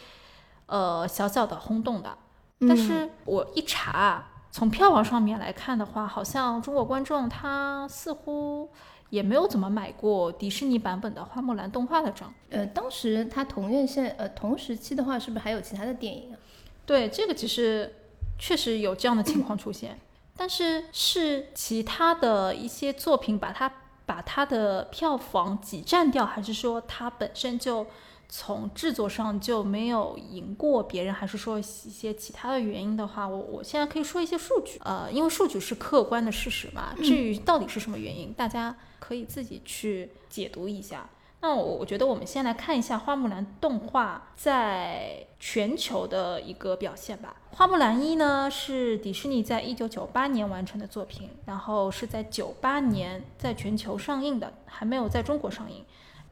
[0.66, 2.16] 呃小小的轰动的，
[2.60, 4.26] 但是我一查。
[4.48, 8.70] 从票房上面来看的话，好像中国观众他似乎
[9.10, 12.32] 也没有怎么买过迪士尼版本的花木兰动画的账。
[12.50, 16.36] 呃，当时他同院线呃同时期的话，是不是还有其他的电影啊？
[16.84, 17.94] 对，这个其实
[18.38, 19.98] 确实有这样的情况出现，
[20.36, 23.72] 但是是其他的一些作品把它
[24.04, 27.86] 把它的票房挤占掉，还是说它本身就？
[28.28, 36.94] 从制作上就没有赢过别人，还是说一些其他的原因的话，我我现在可以说一些数据，呃，因为数据是客观的事实嘛。
[36.96, 41.08] 至于到底是什么原因，大家可以自己去解读一下。
[41.42, 47.36] 那我我觉得我们先来看一下花木兰动画在全球的一个表现吧。
[47.52, 55.84] 花木兰一呢是迪士尼在一九九八年完成的作品，然后是在九八年在全球上映的，还没有在中国上映。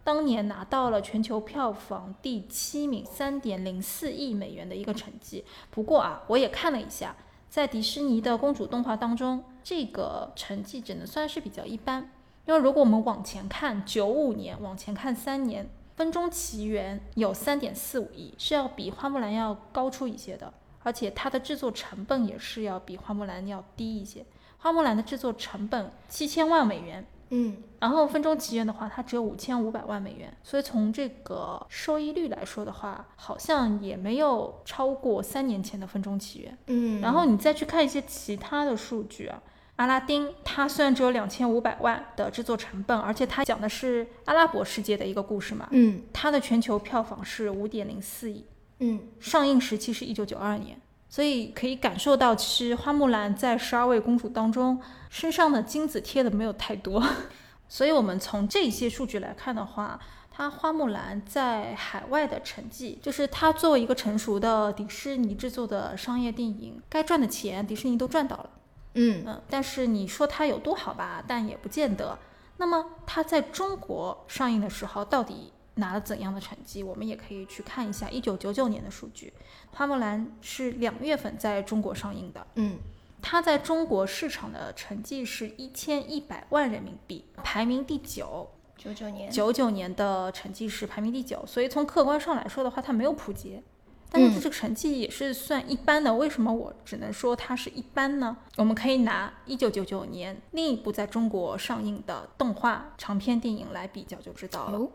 [0.04, 5.42] 当年拿到了全球票房第七名，三点零四亿美元的一个成绩。
[5.70, 7.16] 不过啊，我也看了一下，
[7.48, 12.10] 在迪士尼的公主动画当中，这个成绩只能算是比较一般。
[12.44, 15.64] 因为如果我们往前看，九五年往前看三年，
[15.96, 24.20] 《分钟奇缘》有三点四五亿，是要比《花木兰》要高出一些的，而且它的制作成本也是要比《花木兰》要低一些。
[24.58, 27.06] 《花木兰》的制作成本七千万美元。
[27.30, 36.58] 嗯，然后分钟奇缘的话，它只有五千五百万美元，所以从这个收益率来说的话，好像也没有超过三年前的分钟奇缘。
[36.66, 39.42] 嗯，然后你再去看一些其他的数据啊，
[39.76, 48.44] 阿拉丁它虽然只有两千五百万的制作成本，而且它讲的是阿拉伯世界的一个故事嘛，嗯，它的全球票房是五点零四亿，
[48.78, 50.78] 嗯，上映时期是一九九二年。
[51.14, 57.00] 所以可以感受到，其实花木兰在十二位公主当中，身上的金子贴的没有太多。
[57.70, 60.00] 所以，我们从这些数据来看的话，
[60.32, 68.50] 它花木兰在海外的成绩，就是它作为一个成熟的迪士尼制作的商业电影，该赚的钱迪士尼都赚到了。
[68.94, 72.18] 嗯嗯，但是你说它有多好吧，但也不见得。
[72.56, 75.52] 那么它在中国上映的时候，到底？
[75.76, 76.84] 拿了怎样的成绩？
[76.84, 79.32] 我们也可以去看一下一九九九年的数据。
[79.74, 82.78] 花木兰是两月份在中国上映的，嗯，
[83.20, 88.50] 它在中国市场的成绩是一千一百万人民币，排名第九。
[88.76, 93.62] 九九年，九九年的成绩是排名第九，所以从客观上来说的话，它没有普及，
[94.10, 96.14] 但是这个成绩也是算一般的。
[96.14, 98.36] 为什么我只能说它是一般呢？
[98.56, 104.88] 我们可以拿一九九九年另一部在中国上映的动画长片电影来比较就知道了。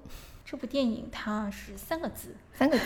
[0.49, 2.83] 这部电影它是三个字，三个字，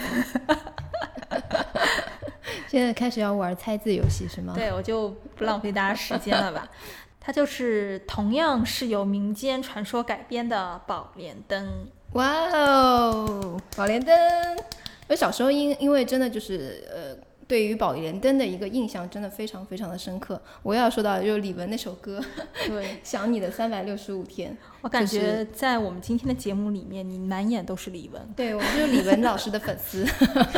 [2.68, 4.54] 现在开始要玩猜字游戏是吗？
[4.54, 6.68] 对，我就不浪费大家时间了吧。
[7.22, 11.66] 它就是同样是由民间传说改编的《宝莲灯》。
[12.18, 14.14] 哇哦，《宝莲灯》！
[15.08, 17.16] 我小时候因因为真的就是呃。
[17.54, 20.42] 对于宝莲灯的一个印象真的非常非常的深刻。
[20.64, 22.20] 我要说到就是李玟那首歌，
[22.66, 24.58] 对， 想你的三百六十五天。
[24.82, 28.18] 我感觉在我们今天的节目里面，你满眼都是李玟。
[28.36, 30.04] 对，我就是李玟老师的粉丝。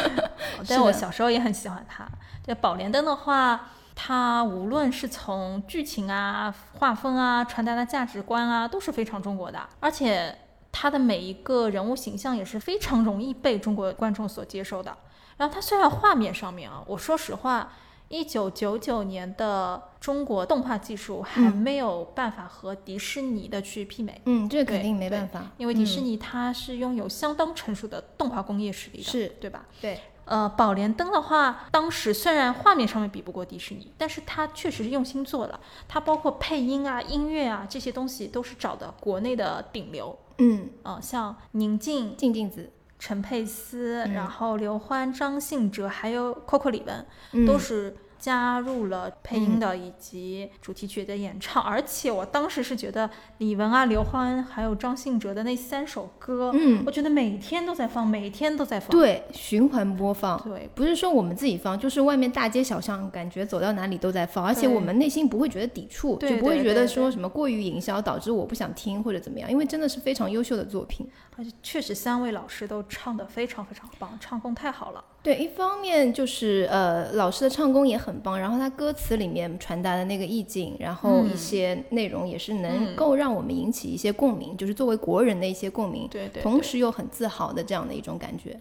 [0.70, 2.10] 但我小时候也很喜欢她。
[2.48, 9.60] 这宝莲灯的话，它无论是从剧情啊、画风啊、传达的价值观啊，都是非常中国的。
[9.82, 10.34] 而且
[10.72, 14.96] 它的每一个人物形象也是非常容易被中国观众所接受的。
[15.38, 17.74] 然后它虽然画面上面啊，我说实话，
[18.08, 24.22] 一九九九年的中国动画技术还没有办法和迪士尼的去媲美。
[24.26, 29.66] 嗯，这肯定没办法，因为迪士尼它是拥有相当成熟的动画工业实力的，是对吧？
[29.82, 30.00] 对。
[30.26, 40.18] 呃，宝莲灯的话，当时虽然画面上面比不过迪士尼，但是它确实是用心做了，它包括配音啊、音乐啊这些东西都是找的国内的顶流。
[40.40, 42.72] 嗯，呃，像宁静、静静子。
[43.06, 47.96] 陈佩斯，然后刘欢、张信哲，还有 Coco 李玟，都是。
[48.26, 53.08] 加入了配音的以及主题曲的演唱，而且我当时是觉得
[53.38, 71.08] 李玟啊、刘欢还有张信哲的那三首歌，嗯，我觉得每天都在放，每天都在放，对，循环播放，对，不是说我们自己放，就是外面大街小巷，感觉走到哪里都在放，而且我们内心不会觉得抵触，就不会觉得说什么过于营销导致我不想听或者怎么样，因为真的是非常优秀的作品，
[71.38, 75.04] 而且确实三位老师都唱的非常非常棒，唱功太好了。
[75.26, 88.56] 对，一方面就是呃，老师的唱功也很棒，然后他歌词里面传达的那个意境，然后一些内容也是能够让我们引起一些共鸣，就是作为国人的一些共鸣，对对，同时又很自豪的这样的一种感觉。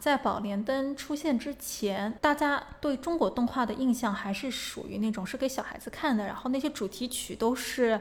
[0.00, 8.00] 在宝莲灯出现之前，大家对中国动画的印象还是属于那种是给小孩子看的，然后那些主题曲都是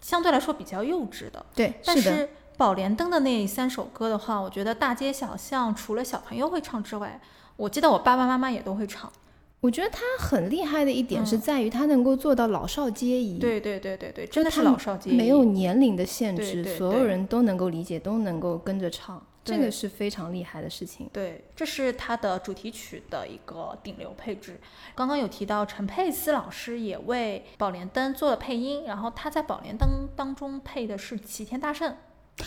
[0.00, 1.44] 相对来说比较幼稚的。
[1.56, 7.20] 对，但是宝莲灯的那三首歌的话，我觉得大街小巷除了小朋友会唱之外，
[7.60, 9.12] 我记得我爸爸妈妈也都会唱。
[9.60, 13.38] 我觉得他很厉害的一点是在于他能够做到老少皆宜。
[13.38, 21.10] 对对对对对，真的是老少皆宜，没有年龄的限制，所有人都能够理解，都能够跟着唱，这个是非常厉害的事情。
[21.12, 24.58] 对，这是他的主题曲的一个顶流配置。
[24.94, 29.86] 刚刚有提到陈佩斯老师也为《宝莲灯》做了配音，然后他在《宝莲灯》
[30.16, 31.94] 当中配的是齐天大圣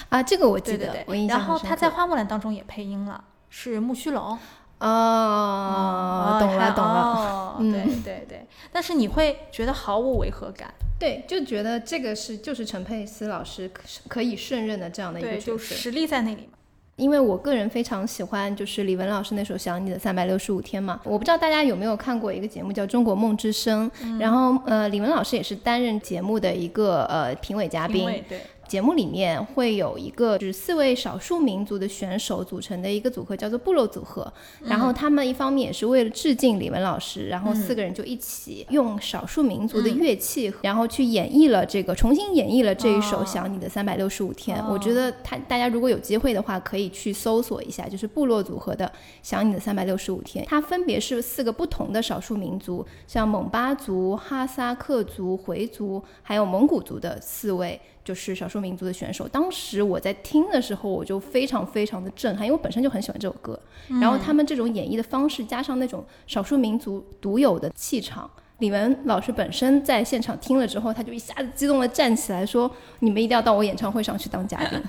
[0.10, 4.36] 啊，这个我记得，我印象然后他在《花木兰》当中也配音了，是木须龙。
[4.84, 16.58] 哦，懂了懂了，对对对，但是你会觉得毫无违和感，对，就觉得这个是就是陈佩斯老师可可以胜任的这样的一个角色，就实力在那里嘛。
[16.96, 28.42] 因为我个人非常喜欢就是李玟老师那首《想你的三百六十五天》嘛，我不知道大家有没有看过一个节目叫《中国梦之声》，然后呃，李玟老师也是担任节目的一个呃评委嘉宾，对。
[28.74, 34.34] 节目里面会有一个就是四位少数民族的选手组成的一个组合，叫做部落组合。
[34.64, 44.60] 然后他们一方面也是为了致敬李玟老师，然后四个人就一起用少数民族的乐器，然后去演绎了这个，重新演绎了这一首《想你的三百六十五天》。
[44.68, 48.88] 我觉得他大家如果有机会的话，可以去搜索一下，就是部落组合的
[49.22, 50.44] 《想你的三百六十五天》。
[50.50, 57.80] 它分别是四个不同的少数民族，像蒙巴族、哈萨克族、回族，还有蒙古族的四位。
[58.04, 63.58] 就是少数民族的选手，当时我在听的时候，我就非常非常的震撼，因为我本身就很喜欢这首歌。
[64.02, 68.30] 然后他们这种演绎的方式，加上那种少数民族独有的气场，
[68.60, 74.82] 李玟老师本身在现场听了之后，他就一下子激动的站起来说：“你们一定要到我演唱会上去当嘉宾。”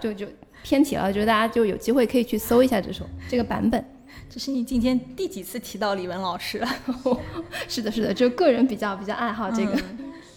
[0.00, 0.26] 就就
[0.62, 3.82] 偏题了，觉得大家就有机会可以去搜一下这首这个版本。
[4.28, 6.68] 这是你今天第几次提到李玟老师了？
[7.66, 9.78] 是的，是的，就个人比较比较爱好这个。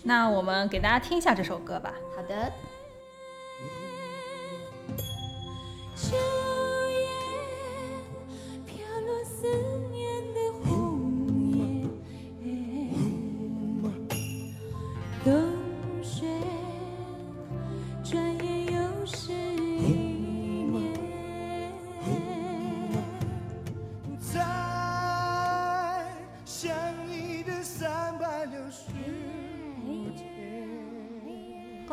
[0.04, 1.94] 那我们给大家听一下这首歌吧。
[2.16, 2.52] 好的。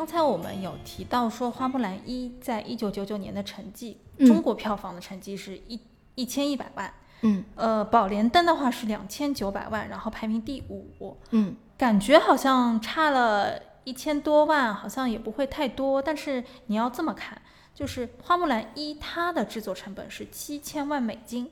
[0.01, 5.79] 刚才我们有提到说，《花木兰一》在一九九九年的成绩，中国票房的成绩是一
[6.15, 6.91] 一千一百万。
[7.21, 11.15] 嗯，呃，《宝莲灯》的话是两千九百万，然后排名第五。
[11.29, 16.01] 嗯，感觉好像差了一千多万，好像也不会太多。
[16.01, 17.39] 但是你要这么看，
[17.75, 21.51] 就是《花木兰一》它的制作成本是七千万美金，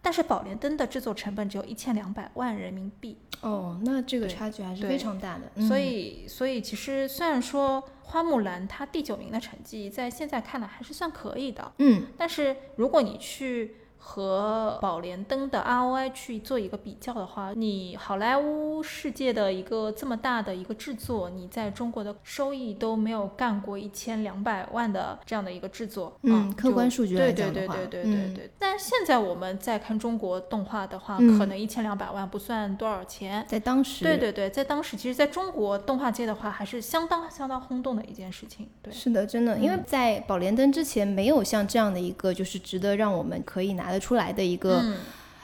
[0.00, 3.18] 但是宝莲灯的制作成本只有一千两百万人民币。
[3.42, 5.62] 哦，那这个差距还是非常大的。
[5.68, 13.76] 所以，所以其实虽然说花木兰她第九名的成绩在现在看来还是算可以的，嗯，但是如果你去。
[14.04, 26.18] 和宝莲灯的 ROI 去做一个比较的话，你好莱坞世界的一个这么大的一个制作，你在中国的收益都没有干过一千两百万的这样的一个制作。
[26.22, 28.50] 嗯，客观数据来讲的话，对对对对对对。
[28.58, 38.68] 但现在我们再看中国动画的话，可能一千两百万不算多少钱，在当时，对对对，在当时，其实在中国动画界的话，还是相当相当轰动的一件事情。
[38.82, 43.91] 对，是的，真的，因为在宝莲灯之前，没有像这样的一个，就是值得让我们可以拿。
[43.92, 44.82] 得出来的一个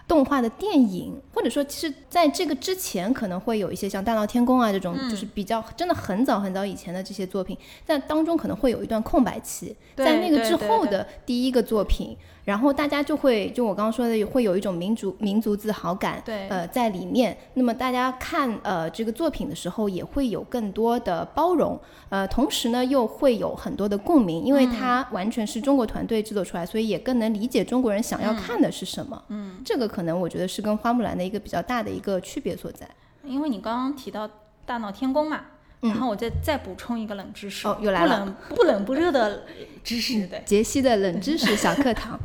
[0.07, 12.17] 动画的电影，或者说，其实在这个之前，可能会有一些像《大闹天宫》啊这种，就是比较真的很早很早以前的这些作品，在当中可能会有一段空白期，在那个之后的第一个作品。
[12.49, 17.37] 然后大家就会，就我刚刚说的，会有一种民族民族自豪感，对，呃，在里面。
[17.53, 21.79] 那么大家看呃这个作品的时候，也会有更多的包容，
[22.09, 29.23] 呃，同时呢又会有很多的共鸣，因为它完全是中国团队制作出来，所以也更能理解中国人想要看的是什么。
[29.29, 32.89] 嗯，这个可能我觉得是跟花木兰的一个比较大的一个区别所在。
[33.25, 34.27] 因为你刚刚提到
[34.65, 35.43] 大闹天宫嘛。
[35.81, 39.45] 然后我再再补充一个冷知识哦，又来了，不冷不冷不热的
[39.85, 42.19] 知识，对，杰西的冷知识小课堂，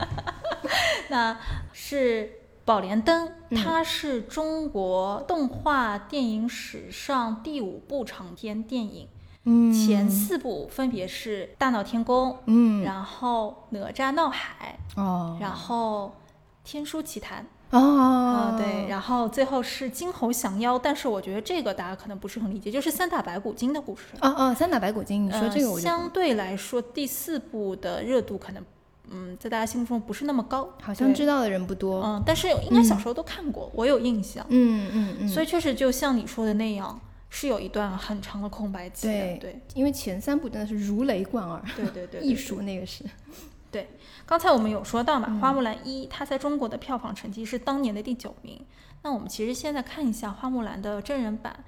[1.09, 1.37] 那
[1.71, 2.31] 是
[2.65, 9.07] 宝莲灯，它是中国动画电影史上第五部长篇电影，
[9.43, 16.15] 嗯，前四部分别是大闹天宫，嗯，然后哪吒闹海，哦，然后
[16.63, 17.45] 天书奇谭。
[17.73, 24.03] 哦，对，然后最后是金猴降妖，但是我觉得这个大家可能不是很理解，就是三打白骨精的故事。
[24.21, 28.63] 哦哦，三打白骨精，你说这个，相对来说第四部的热度可能，
[29.09, 32.03] 嗯，在大家心目中不是那么高，好像知道的人不多。
[32.03, 34.45] 嗯，但是应该小时候都看过，我有印象。
[34.49, 35.27] 嗯嗯嗯。
[35.27, 36.99] 所以确实就像你说的那样，
[37.29, 39.07] 是有一段很长的空白期。
[39.07, 41.59] 对对，因为前三部真的是如雷贯耳。
[41.75, 43.03] 对对对， 艺术那个是。
[43.73, 43.89] 对，
[44.23, 48.63] 刚才我们有说到嘛，《花木兰一》它在中国的票房成绩是当年的第九名。
[49.01, 51.65] 那我们其实现在看一下《花木兰》的真人版，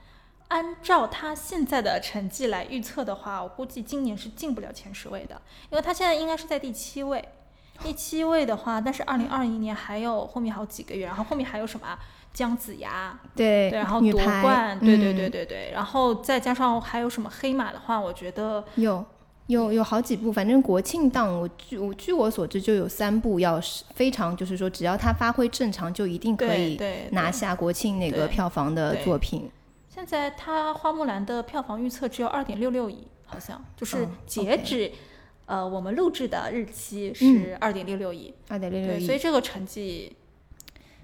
[0.50, 5.42] 按照它现在的成绩来预测的话，我估计今年是进不了前十位的，
[5.72, 7.28] 因为它现在应该是在第七位。
[7.82, 11.98] 第七位的话，但是二零二一年还有后面好几个月，然后后面还有什么
[12.32, 19.04] 姜子牙，对对，然后夺冠，对对对对对，然后再加上还有什么黑马的话，我觉得有。
[19.48, 26.80] 有有好几部，反正国庆档，我据我据我所知就有三部，要是非常就是说，只要他发挥正常，就一定可以
[27.12, 29.50] 拿下国庆那个票房的作品。
[29.88, 34.92] 现在它花木兰的票房预测只有二点六六亿，好像就是截止，
[35.46, 40.16] 呃，我们录制的日期是二点六六亿，二点六六亿，所以这个成绩。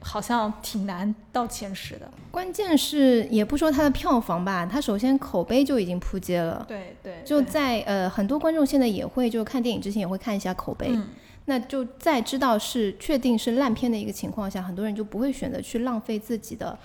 [0.01, 6.65] 好像挺难到前十的，关键是也不说它的票房吧，它首先口碑就已经扑街了。
[6.67, 10.91] 对对，就在呃很多观众现在也会就看电影之前也会看一下口碑，
[11.45, 16.77] 那就在知道是确定是烂片的一个情况下，很多人就不会选择去浪费自己的。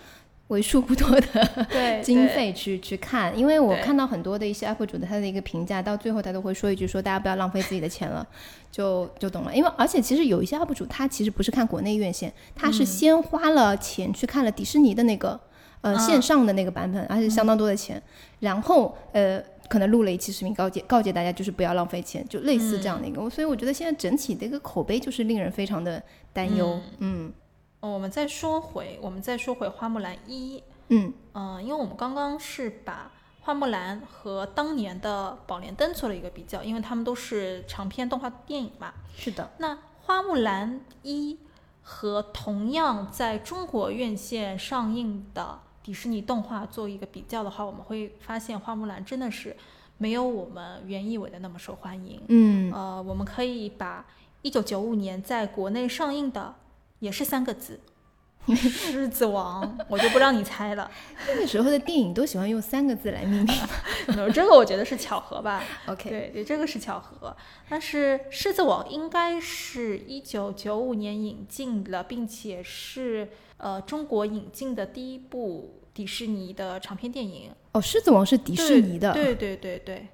[0.48, 1.66] 为数不多的
[2.02, 8.24] 经费去去看，因为我看到很多的一些 UP 主的他的一个评价，到最后他都会说一句说大家不要浪费自己的钱了，
[8.70, 9.52] 就就懂了。
[9.52, 15.40] 因为而且其实有一些 UP 主他其实不是看国内院线，他是先花了钱去看了迪士尼的那个
[15.80, 18.00] 呃线上的那个版本，而且相当多的钱，
[18.38, 23.28] 然后呃可能录了一期视频告诫告诫大家就是不要浪费钱，就类似这样的一个。
[23.28, 26.00] 所以我觉得现在整体的一个口碑就是令人非常的
[26.32, 27.32] 担忧，嗯。
[27.80, 33.12] 我们再说回，我们再说回花木兰一，嗯嗯，因为我们刚刚是把
[33.42, 38.92] 花木兰和当年的宝莲灯做了一个比较，因为他们都是长篇动画电影嘛。
[39.16, 39.50] 是的。
[39.58, 41.38] 那花木兰一
[41.82, 49.56] 和同样在中国院线上映的迪士尼动画做一个比较的话，我们会发现花木兰真的是
[49.98, 52.20] 没有我们原以为的那么受欢迎。
[52.26, 52.72] 嗯。
[52.72, 54.04] 呃，我们可以把
[54.42, 56.54] 一九九五年在国内上映的。
[57.00, 57.80] 也是三个字，
[58.54, 60.90] 狮子王，我就不让你猜了。
[61.26, 63.54] 那个时候的电影都喜欢用三个字来命名，
[64.32, 65.62] 这个我觉得是巧合吧。
[65.86, 67.36] OK，对对，这个是巧合。
[67.68, 77.50] 但是狮子王应该是一九九五年引进了，并且是呃中国引进的第一部迪士尼的长篇电影。
[77.72, 79.12] 哦，狮子王是迪士尼的。
[79.12, 80.06] 对对对对。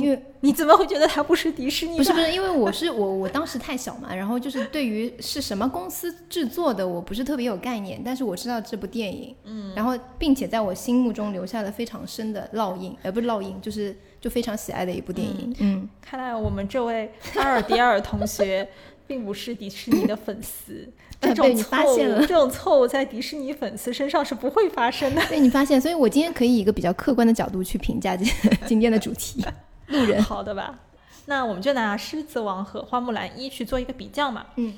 [0.00, 1.96] 因为你怎么会觉得它不是迪士尼？
[1.96, 15.54] 不是不是，因为我是我我当时太小嘛，然后就是对于是什么公司制作的，我不是特别有概念，但是我知道这部电影，嗯，然后并且在我心目中留下了非常深的烙印，呃，不是烙印，就是就非常喜爱的一部电影。
[15.58, 18.68] 嗯，看来我们这位阿尔迪尔同学
[19.06, 20.88] 并不是迪士尼的粉丝。
[21.24, 25.22] 这种错误，这种错误在迪士尼粉丝身上是不会发生的。
[25.30, 28.30] 被你发现，所以我今天可以以一个比较客观的角度去评价今
[28.66, 29.42] 今天的主题。
[29.86, 30.78] 路人，好的吧？
[31.26, 34.46] 那我们就拿《狮子王》和《花木兰一》去做一个比较嘛。
[34.56, 34.76] 嗯，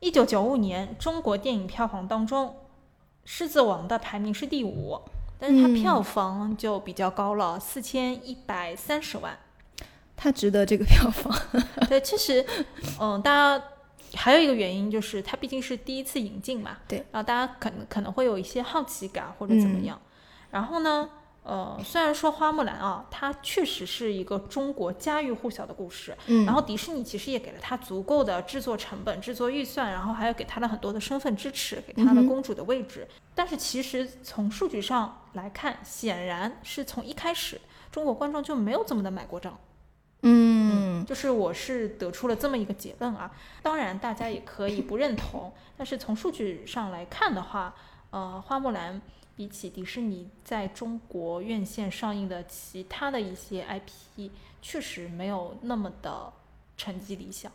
[0.00, 2.48] 一九九五年中国电影票房当中，
[3.24, 5.00] 《狮子王》的排名是第五，
[5.38, 9.38] 但是它票房就比较高了，四千一百三十万。
[10.14, 11.34] 它值得这个票房。
[11.88, 12.44] 对，其实，
[13.00, 13.64] 嗯，大家
[14.14, 16.76] 还有一个原因就是它毕竟是第一次引进嘛。
[16.86, 16.98] 对。
[17.10, 19.98] 然后大家可能可能会有一些好奇感或者怎么样。
[20.50, 21.08] 然后呢？
[21.46, 33.06] 呃，虽然说花木兰啊，它确实是一个中国家喻户晓的故事，嗯，然后迪士尼其实也给了它足够的制作成本、制作预算，然后还有给它了很多的身份支持，给它了公主的位置。
[33.32, 37.60] 但是其实从数据上来看，显然是从一开始
[37.92, 39.56] 中国观众就没有这么的买过账，
[40.22, 43.30] 嗯，就是我是得出了这么一个结论啊。
[43.62, 47.72] 当然大家也可以不认同，但是从数据上来看的话，
[48.10, 49.00] 呃，花木兰。
[49.36, 54.30] 比起迪士尼在中国院线上映的其他的一些 IP，
[54.62, 56.32] 确实没有那么的
[56.76, 57.52] 成绩理想。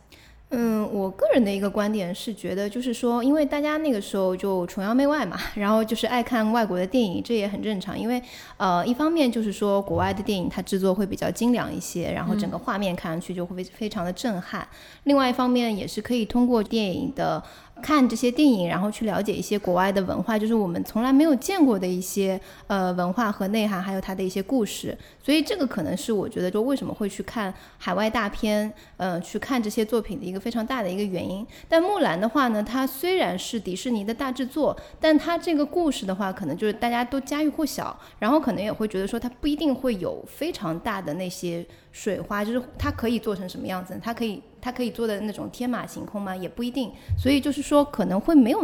[0.54, 7.98] 嗯，我个人的一个观点是觉得，就是说，因为大家那个时候就崇洋媚外嘛， 然后就是爱看外国的电影，这也很正常。
[7.98, 8.22] 因为，
[8.58, 14.68] 呃，一方面就是说，国外的电影它制作会比较精良一些，然后整个画面看上去就会非常的震撼。
[15.04, 17.42] 另外一方面，也是可以通过电影的。
[17.82, 24.96] 看这些电影，然后去了解一些国外的文化，就是我们从来没有见过的一些呃文化和内涵，还有它的一些故事。
[25.22, 31.46] 所以这个可能是我觉得，就为什么会去看海外大片，呃，去看这些作品的一个非常大的一个原因。
[31.68, 41.66] 但木兰的话呢，它虽然是迪士尼的大制作，但它这个故事的话，可能就是大家都家喻户晓，然后可能也会觉得说，它不一定会有非常大的那些。
[41.92, 43.96] 水花就是它可以做成什么样子？
[44.02, 46.34] 它可以它可以做的那种天马行空吗？
[46.34, 46.90] 也不一定。
[47.16, 48.60] 所以就是说可能会没有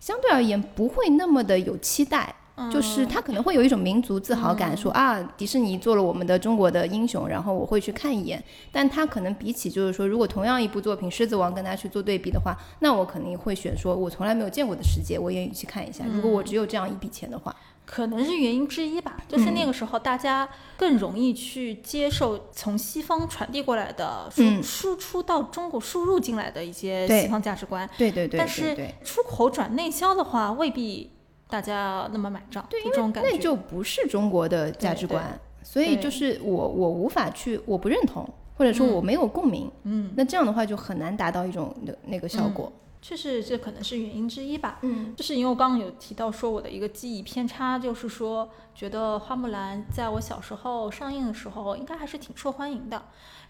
[0.00, 2.34] 相对而言不会那么的有期待，
[2.72, 8.42] 就是他可能会有一种民族自豪感，说啊迪士尼做了我们的中国的英雄，然后我会去看一眼。
[8.72, 16.04] 但他可能比起就是说如果同样一部作品《狮子王》跟他去做对比的话，那我肯定会选说我从来没有见过的世界，我愿意去看一下。
[16.10, 17.54] 如果我只有这样一笔钱的话。
[17.90, 27.90] 可能是原因之一吧，就是那个时候大家更容易去接受从西方传递过来的输输出到中国输入进来的一些西方价值观。
[27.98, 28.38] 对对对。
[28.38, 31.10] 但是出口转内销的话，未必
[31.48, 32.64] 大家那么买账。
[32.70, 38.24] 对，这种感觉那就不是中国的价值观，所以就是我我无法去，我不认同，
[38.56, 39.68] 或者说我没有共鸣。
[39.82, 40.12] 嗯。
[40.16, 42.72] 那这样的话就很难达到一种的那个效果。
[43.02, 44.78] 确实，这可能是原因之一吧。
[44.82, 53.02] 嗯，就是因为我刚刚有提到说我的一个记忆偏差，就是说觉得花木兰在我小时候上映的时候应该还是挺受欢迎的。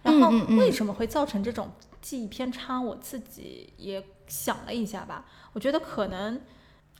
[0.03, 1.69] 然后为什么会造成这种
[2.01, 2.81] 记忆偏差？
[2.81, 6.41] 我自己也想了一下吧，我觉得可能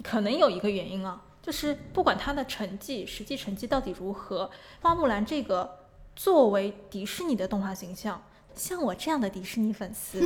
[0.04, 5.80] 可能有一个原因啊，就是不管它的成绩实际成绩到底如何，花木兰这个
[6.16, 8.22] 作为迪士尼的动画形象。
[8.62, 10.22] 像我这样的迪士尼粉丝，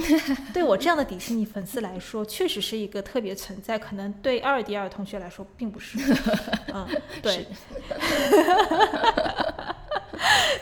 [0.53, 3.79] 对我这样的迪士尼粉丝来说，确实是一个特别存在。
[3.79, 5.97] 可能对二迪二同学来说，并不是。
[6.73, 6.85] 嗯，
[7.21, 7.47] 对。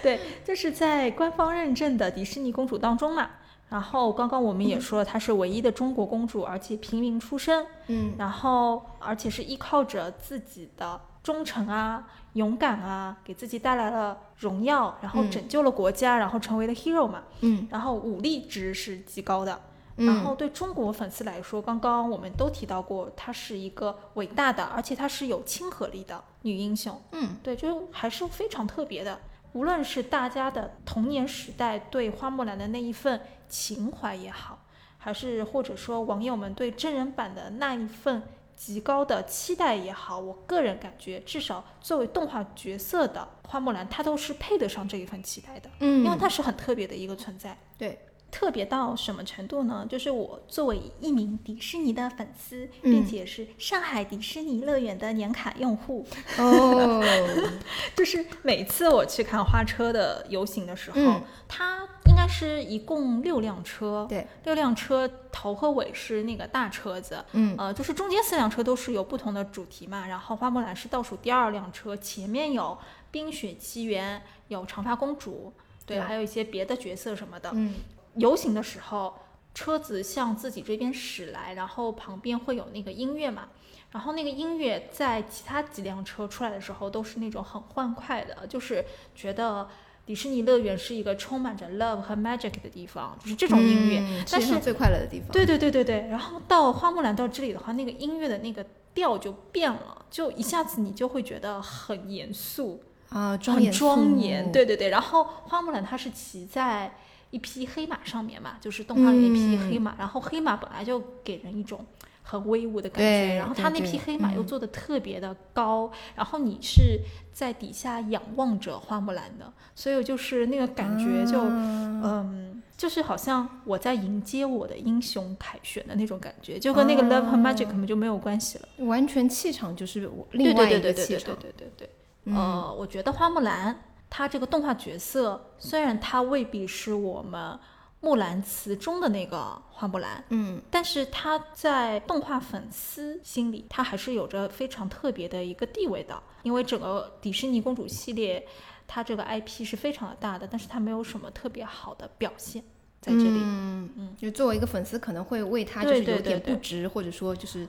[0.03, 3.27] 对，就是在官方认证的迪士尼公主当中嘛。
[3.69, 7.65] 然后刚刚我们也说了，她是唯一的中国公主，而且平民出身。
[7.87, 8.13] 嗯。
[8.19, 12.07] 然后，而且是依靠着自己的忠诚啊。
[12.33, 17.21] 勇敢啊，给自己带来了荣耀，然后拯救了国家，然后成为了 hero 嘛。
[17.41, 17.67] 嗯。
[17.69, 19.61] 然后武力值是极高的。
[19.97, 20.07] 嗯。
[20.07, 26.99] 然后对中国粉丝来说，刚刚我们都提到过，她是一个伟大的，而且她是有亲和力的女英雄。
[27.11, 27.37] 嗯。
[27.43, 29.19] 对，就还是非常特别的。
[29.51, 34.57] 无论是大家的童年时代对花木兰的那一份情怀也好，
[34.97, 38.23] 还是或者说网友们对真人版的那一份。
[38.55, 45.69] 极高的期待也好，我个人感觉，至少作为动画角色的花木兰，她都是配得上这一份期待的。
[45.79, 47.57] 嗯，因为她是很特别的一个存在。
[47.77, 47.99] 对，
[48.33, 49.85] 特别到什么程度呢？
[49.87, 56.03] 就是我作为一名迪士尼的粉丝，并且是上海迪士尼乐园的年卡用户。
[56.39, 57.03] 哦，
[57.95, 61.87] 就是每次我去看花车的游行的时候，它。
[62.05, 70.05] 应该是一共六辆车，对，六辆车头和尾是那个大车子，嗯，呃，就是中间四辆车都是有不同的主题嘛。
[70.05, 72.77] 然后花木兰是倒数第二辆车，前面有
[73.09, 75.53] 冰雪奇缘，有长发公主，
[75.87, 77.49] 对，还有一些别的角色什么的。
[77.53, 77.73] 嗯，
[78.15, 79.13] 游行的时候，
[79.53, 83.49] 车子向自己这边驶来，然后旁边会有那个音乐嘛。
[83.91, 88.85] 然后那个音乐在其他几辆车出来的时候，都是那种很欢快的，就是
[89.15, 89.67] 觉得。
[90.05, 95.29] 迪士尼乐园是一个充满着 love 和 magic 的地方，就是这种音乐，但是最快乐的地方。
[95.31, 96.05] 对对对对对。
[96.09, 104.51] 然后到花木兰到这里的话，那个音乐的那个调就变了，就一下子你就会觉得很严肃啊，很庄严。
[104.51, 104.89] 对对对。
[104.89, 106.97] 然后花木兰她是骑在
[107.33, 111.85] 一匹黑马上面嘛，就是动画里那匹黑马，然后黑马本来就给人一种。
[112.25, 117.01] 很威武的感觉，然后他那匹黑马又做的特别的高，然后你是
[117.33, 131.67] 在底下仰望着花木兰的，所以就是那个感觉就，嗯，就是好像我在迎接我的英雄凯旋的那种感觉，就跟那个 Love and Magic 可能就没有关系了，完全气场就是另外一个气场，对对对。
[131.77, 131.89] 对
[132.23, 137.59] 对，呃，我觉得花木兰她这个动画角色，虽然他未必是我们。
[138.05, 146.21] 木兰辞中的那个花木兰，嗯，但是她在动画粉丝心里，她还是有着非常特别的一个地位的。
[146.41, 148.45] 因为整个迪士尼公主系列，
[148.85, 152.61] 它这个 IP 是非常的大的，但是它没有什么特别好的表现
[152.99, 153.39] 在这里。
[153.41, 157.65] 嗯嗯，就作为一个粉丝，可能会为他就是有点不值，或者说就是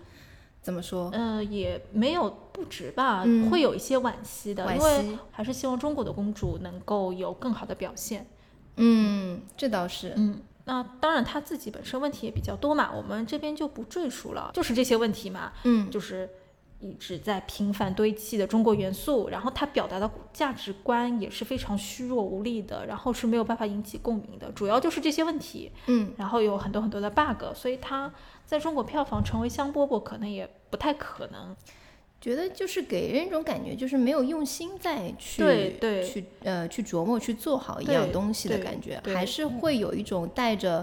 [0.65, 1.11] 怎么说？
[1.13, 8.27] 呃，也没有不值吧，会有一些惋惜的，因为还是希望中国的公主能够有更好的表现。
[8.77, 10.15] 嗯，这倒是。
[10.17, 15.53] 嗯，那当然她自己本身问题也比较多嘛，我们这边就不赘述了，就是这些问题嘛。
[15.65, 16.31] 嗯，就是
[16.85, 25.73] 一直在频繁堆砌的中国元素，然后他表达的价值观也是非常虚弱无力的，然后是没有办法引起共鸣的，主要就是这些问题。
[25.87, 28.13] 嗯，然后有很多很多的 bug，所以他
[28.45, 31.57] 在中国票房成为香饽饽可能也不太可能。
[32.21, 40.83] 觉得就是给人一种感觉，就是没有用心再去去呃去琢磨去做好一样东西的感觉，还是会有一种带着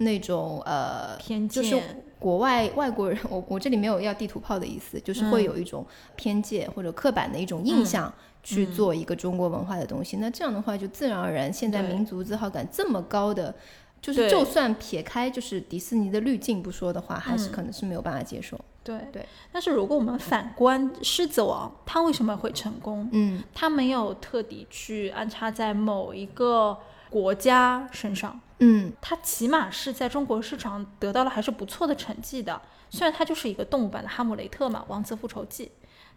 [0.00, 1.82] 那种呃偏见，就是
[2.24, 5.84] 国外外国人， 我我这里没有要地图炮的意思，就是会有一种
[6.16, 8.10] 偏见或者刻板的一种印象
[8.42, 10.16] 去做一个中国文化的东西。
[10.16, 13.54] 那这样的话，就自然而然，现在民族自豪感这么高的，
[14.00, 18.58] 就是就算撇开就是迪士尼的滤镜不说的话，还是可能是没有办法接受。
[18.82, 18.98] 对。
[19.12, 23.06] 对，但是如果我们反观《狮子王》，它为什么会成功？
[23.12, 26.78] 嗯，它没有特地去安插在某一个
[27.14, 28.40] 国家身上。
[28.58, 32.60] 嗯，它起码是在中国市场得到了还是不错的成绩的。
[32.90, 35.66] 虽然它就是一个动物版的《哈姆雷特》嘛，《王子复仇记》，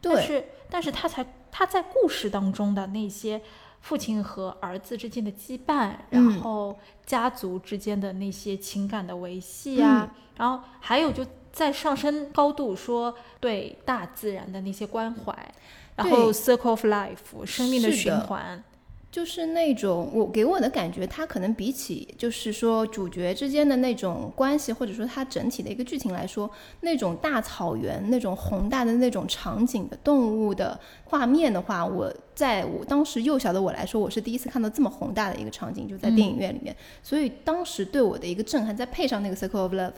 [0.01, 3.39] 但是但是它才它在故事当中的那些
[3.81, 6.75] 父亲和儿子之间的羁绊，然后
[7.05, 11.23] 家族之间的那些情感的维系啊，然后还有就。
[11.49, 15.35] 在上升高度，说对大自然的那些关怀，
[15.95, 17.91] 然后 circle of life 生命的。
[17.91, 18.63] 循环，
[19.09, 26.49] 就是那种我给我的感觉，它可能比起就是说主角之间的那种关系，或者说它整体的一个剧情来说，
[26.81, 39.93] 那种大草原、那种宏大的那种场景的动物的画面的话，我在我当时幼小的我来说，我是第一次看到这么宏大的一个场景，就在电影院里面，所以当时对我的一个震撼，再配上那个 circle of love。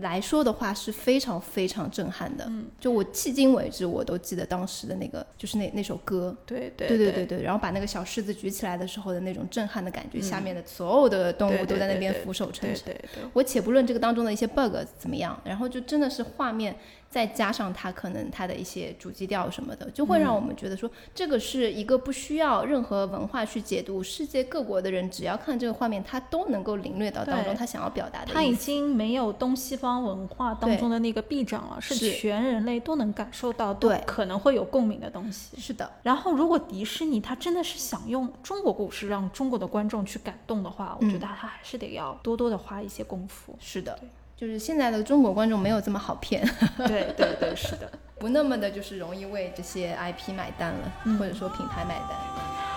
[0.00, 7.26] 来说的话是非常非常震撼的，嗯，就我迄今为止我都记得当时的那个就是那那首歌，对对对对对。
[7.26, 16.74] 对，然后把那个小狮子举起来的时候的那种震撼的感觉，下面的所有的动物都在那边俯首称臣，对对，我且不论这个当中的一些 bug 怎么样，然后就真的是画面。
[17.12, 28.32] 再加上它可能它的一些主基调什么的，就会让我们觉得说，这个是一个不需要任何文化去解读，世界各国的人只要看这个画面，他都能够领略到当中他想要表达的。
[28.32, 35.60] 他已经没有东西方文化当中的那个壁障了，是全人类都能感受到，对，可能会有共鸣的东西。
[35.60, 35.92] 是的。
[36.02, 43.54] 然后，如果迪士尼他真的是想用中国故事让中国的观众去感动的话，我觉得他还是得要多多的花一些功夫。
[43.60, 43.98] 是的。
[44.42, 46.44] 就是现在的中国观众没有这么好骗，
[46.84, 47.88] 对对对，是的，
[48.18, 52.71] 不那么的就是容易为这些 IP 买单了，或者说品牌买单。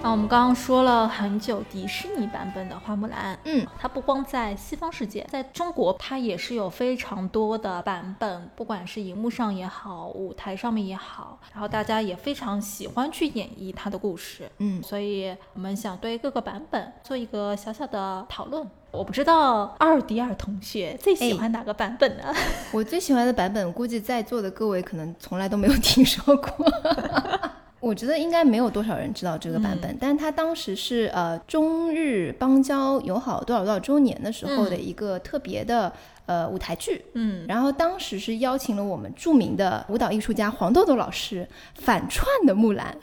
[0.00, 18.66] 那我们刚刚说了很久迪士尼版本的花木兰，嗯，它不光在西方世界，在中国它也是有非常多的版本，不管是荧幕上也好，舞台上面也好，然后大家也非常喜欢去演绎它的故事，嗯，所以我们想对各个版本做一个小小的讨论。
[18.90, 22.32] 我不知道二迪尔同学最喜欢哪个版本呢？
[22.72, 26.50] 我最喜欢的版本，估计在座的各位可能从来都没有听说过。
[27.80, 35.92] 我觉得应该没有多少人知道这个版本，但是他当时是呃中日邦交友好多少多少周年的时候的一个特别的
[36.26, 42.96] 呃舞台剧，嗯，然后当时是邀请了我们著名的舞蹈艺术家黄豆豆老师反串的木兰，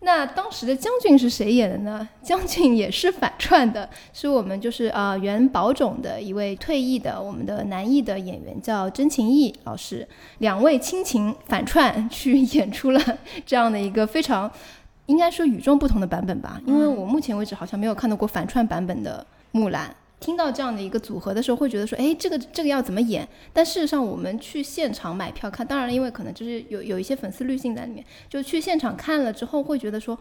[0.00, 2.08] 那当时的将军是谁演的呢？
[2.22, 10.06] 将军也是反串的，是我们就是呃原宝冢的一位退役的我们的男艺的演员叫真情义老师，
[10.38, 14.50] 两位亲情反串去演出了这样的一个非常
[15.06, 19.94] 应该说与众不同的版本吧，因为我目前为止好像没有看到过反串版本的木兰。
[20.20, 23.28] 听到这样的一个组合的时候，会觉得说，哎，这个这个要怎么演？
[23.52, 30.18] 但事实上，我们去现场买票看，当然了，因为可能就是有有一些粉丝滤镜在里面，就去现场看了之后，会觉得说，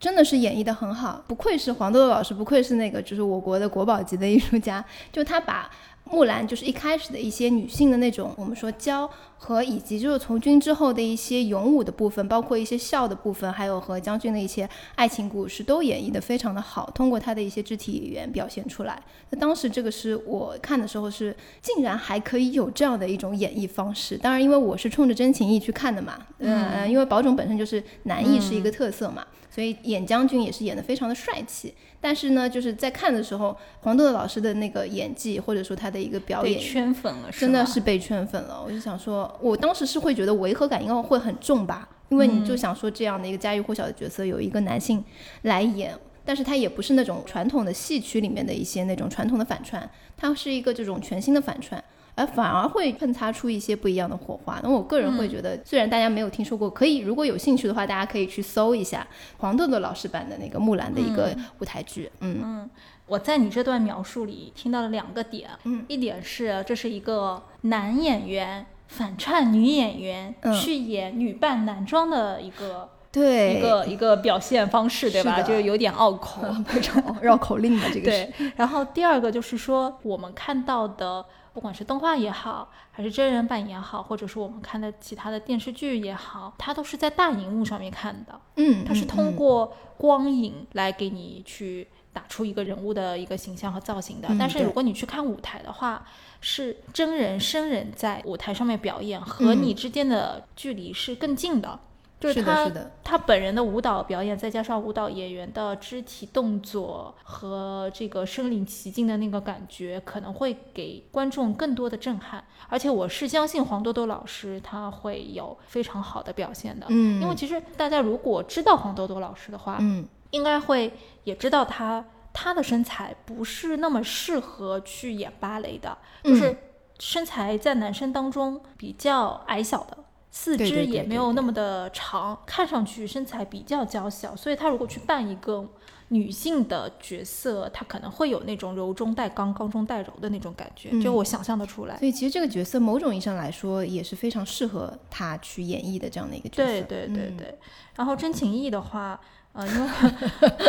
[0.00, 5.70] 真的是演绎的很好，不愧是黄豆豆老师，不愧是那个就是我国的国宝级的艺术家，就他把。
[6.08, 16.90] 木兰就是一开始的一些女性的那种，我们说娇和以及就是从军之后的一些勇武的部分，包括一些笑的部分，还有和将军的一些爱情故事，都演绎的非常的好。
[16.94, 19.00] 通过他的一些肢体语言表现出来。
[19.30, 24.16] 那当时这个是我看的时候是，竟然还可以有这样的一种演绎方式。
[24.16, 31.74] 当然，因为我是冲着真情义去看的嘛，嗯，因为宝冢本身就是男艺是一个特色嘛，所以演将军也是演的非常的帅气。
[31.98, 38.62] 但是呢，就是在看的时候，黄豆豆老师的那个演技，或者说他的一个表演，圈粉了，真的是被圈粉了。
[38.64, 45.02] 我就想说，我当时是会觉得违和感应该会很重吧，因为你就想说这样的一个家喻户晓的角色，有一个男性
[45.42, 51.82] 来演，但是他也不是那种传统的戏曲里面的一些那种传统的反串，他是一个这种全新的反串。
[52.18, 54.58] 而反而会喷擦出一些不一样的火花。
[54.62, 59.06] 那我个人会觉得，虽然大家没有听说过，可以如果有兴趣的话，大家可以去搜一下
[59.36, 62.10] 黄豆豆老师版的那个木兰的一个舞台剧。
[62.20, 62.70] 嗯嗯，
[63.06, 65.50] 我在你这段描述里听到了两个点。
[65.64, 75.42] 嗯，一点是这是一个男演员反串女演员去演女扮男装的一个对一个一个表现方式，对吧？
[75.42, 78.10] 就是有点拗口，非 常绕口令的这个。
[78.10, 78.32] 对。
[78.56, 81.24] 然后第二个就是说，我们看到的。
[81.54, 88.38] 不管是动画也好，还是真人版也好，或者是我们看的其他的电视剧也好，它都是在大荧幕上面看的。
[88.56, 94.28] 嗯，它是通过光影来给你去打出一个人物的一个形象和造型的。
[94.38, 96.02] 但是如果你去看舞台的话，
[96.40, 101.78] 是真人生人在舞台上面表演，和你之间的距离是更近的。
[102.18, 102.72] 就是他，
[103.04, 112.42] 他本人的舞蹈表演，再加上舞蹈演员的肢体动作和这个身临其境的那个感觉，可能会给观众更多的震撼。
[112.70, 116.86] 而且我是相信黄多多老师他会有非常好的表现的。
[116.88, 120.92] 嗯，因为其实大家如果知道黄多多老师的话，嗯，应该会
[121.24, 126.56] 也知道他他的身材不是那么适合去演芭蕾的，就是
[126.98, 129.98] 身材在男生当中比较矮小的。
[130.28, 135.66] 四肢也没有那么的长，看上去身材比较娇小，所以他如果去扮一个
[136.08, 141.96] 女性的角色，他可能会有那种柔中带刚、刚中带柔的那种感觉，就我想象得出来。
[141.96, 146.64] 所以其实这个角色某种意义上来说也是非常适合他去演绎的这样的一个角色。
[146.64, 147.58] 对对对对。
[147.94, 149.18] 然后真情义的话，
[149.56, 149.90] 呃，因为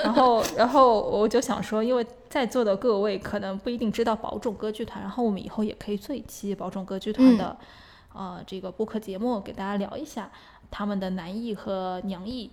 [0.04, 7.58] 然后然后我就想说，因为在座的各位可能不一定知道宝冢歌剧团，然后我们以后也可以做一期宝冢歌剧团的。
[8.14, 10.32] 呃，这个播客节目给大家聊一下
[10.72, 12.50] 他们的男艺和娘艺，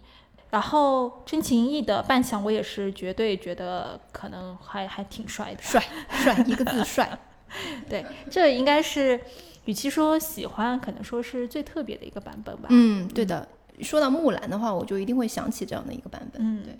[0.50, 7.18] 然后真情义的扮相，我也是绝对觉得可能还还挺帅的，帅帅一个字帅。
[7.88, 9.18] 对，这应该是
[9.64, 12.66] 与其说喜欢，可能说是最特别的一个版本吧。
[12.68, 13.48] 嗯，对的。
[13.80, 16.40] 说到木兰的话，我就一定会想起这样的一个版本。
[16.40, 16.78] 嗯，对。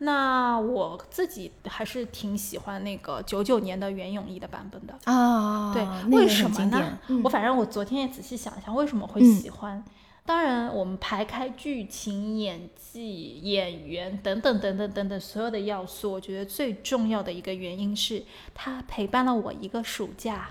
[0.00, 5.84] 那我自己还是挺喜欢那个九九年的袁咏仪的版本的啊，对，
[6.16, 6.98] 为什么呢？
[7.24, 9.82] 我反正我昨天也仔细想一想，为什么会喜欢。
[10.28, 18.22] 当然，我们排开剧情、演技、演员等等等等等等所有的要素，我觉得最重要的一个原因是
[18.54, 20.50] 它陪伴了我一个暑假，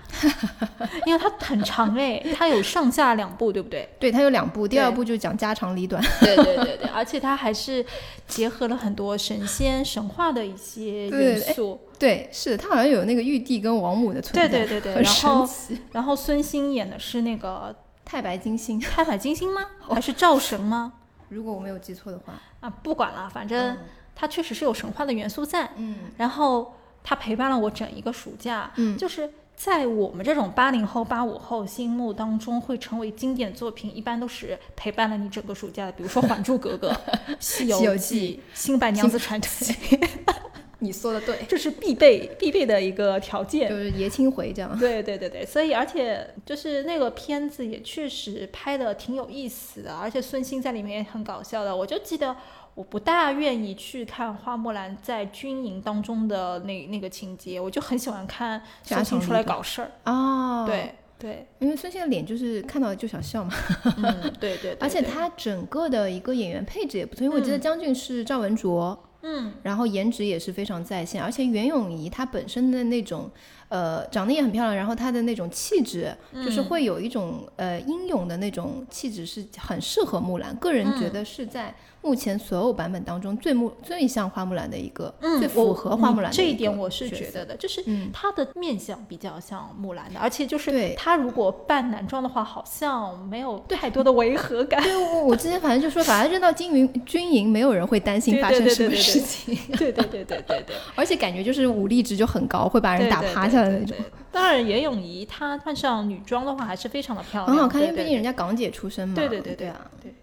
[1.06, 3.88] 因为它很长哎，它有上下两部，对不对？
[4.00, 6.02] 对，它有两部，第二部就讲家长里短。
[6.20, 7.86] 对对对 对，而且它还是
[8.26, 11.78] 结合了很多神仙神话的一些元素。
[12.00, 14.48] 对，是的，它好像有那个玉帝跟王母的存在。
[14.48, 15.48] 对对对对，然后
[15.92, 17.72] 然后孙兴演的是那个。
[18.08, 19.66] 太白金星， 太白金星吗？
[19.86, 20.94] 还是赵神吗？
[21.28, 23.76] 如果我没有记错的话啊，不管了，反正
[24.16, 25.68] 它确实是有神话的元素在。
[25.76, 28.72] 嗯，然后它陪伴了我整一个暑假。
[28.76, 35.92] 嗯，就是在我们这种八零后、八五后心目当中，会成为经典作品，一般都是陪伴了你整个暑假的。
[35.92, 36.90] 比如说《还珠格格》
[37.38, 39.74] 《西游记》《新白娘子传奇》。
[40.80, 44.78] 你说的对，这是必备必备的一个条件，就是爷青回这样。
[44.78, 51.74] 对对对对，所以而且就是那个片子也确实拍的挺有意思的，而且孙兴在里面也很搞笑的。
[51.74, 52.36] 我就记得
[52.74, 60.64] 我不大愿意去看花木兰在军营当中的那那个情节，我就很喜欢看孙兴出来搞事儿啊。
[60.64, 63.52] 对，对，因为孙兴的脸就是看到就想笑嘛。
[63.96, 64.76] 嗯，对对。
[64.78, 73.30] 而且他整个的一个演员配置也不错，因为我记得将军是赵文卓，嗯，然后颜值也是非常在线，而且袁咏仪她本身的那种。
[73.70, 76.10] 呃，长得也很漂亮，然后她的那种气质，
[76.42, 80.56] 就是会有一种呃英勇的那种气质，是很适合木兰。
[80.56, 81.74] 个人觉得是在。
[82.00, 94.82] 目前所有版本当中最木最像花木兰的一个，嗯，最符合花木兰这一点我是觉得的，就是她的面相比较像木兰的，而且就是她如果扮男装的话，好像没有太多的违和感。
[94.82, 99.54] 对，我我之前反正就说，把她扔到军营军营，没有人会担心发生什么事情。
[99.76, 103.96] 对对对对对对， 而且感觉就是武力值就很高，会把人打趴下的那种。
[104.30, 109.14] 当然，袁咏仪她换上女装的话，还是非常的漂亮，很好看，因为毕竟人家港姐出身嘛。
[109.14, 110.14] 对对对对啊，对。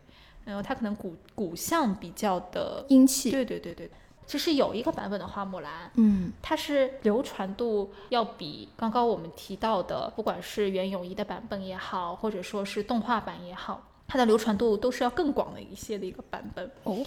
[0.46, 3.89] 然后它可能骨骨相比较的英气，对对对对。
[4.28, 17.06] 其实有一个版本的花木兰，嗯，它是流传度要比刚刚我们提到的，不管是袁咏仪的版本也好，或者说是动画版也好，它的流传度都是要更广的一些的一个版本哦。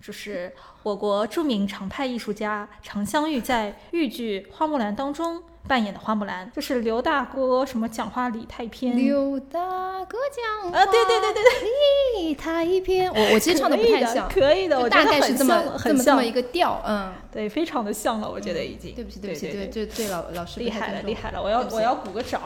[0.00, 0.52] 就是
[0.82, 5.42] 我国著名常派艺术家常香玉在豫剧《花木兰》当中。
[5.68, 8.96] 扮演的花木兰就是刘大哥，什么讲话理太偏。
[8.96, 9.58] 刘大
[10.04, 13.12] 哥讲话啊，对对对对对，理太偏。
[13.12, 18.94] 我我其实唱的不太像，可以的，我大概是这么这么这么一个调，嗯，对，非常的像了，我觉得已经。
[18.94, 22.40] 对不起对不起，对对对老老师厉害了厉害了，我要我要鼓个掌，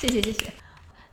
[0.00, 0.65] 谢 谢谢谢。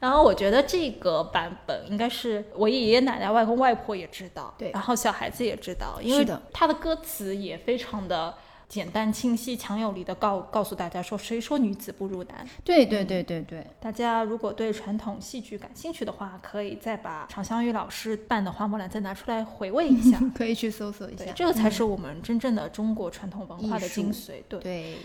[0.03, 8.33] 然后我觉得这个版本应该是我爷爷奶奶、外公外婆也知道，对，然后小孩子也知道，因为他的歌词也非常的。
[8.69, 12.47] 简单清晰、强有力的告告诉大家说，谁说女子不如男？
[12.63, 13.63] 对对对对对。
[13.79, 21.25] 大家如果对传统戏剧感兴趣的话，可以再把常香玉老师扮的花木兰再拿出来回味一下， 可以去搜索一下。
[21.35, 24.41] 这个才是我们真正的中国传统文化的精髓。
[24.49, 24.95] 对对。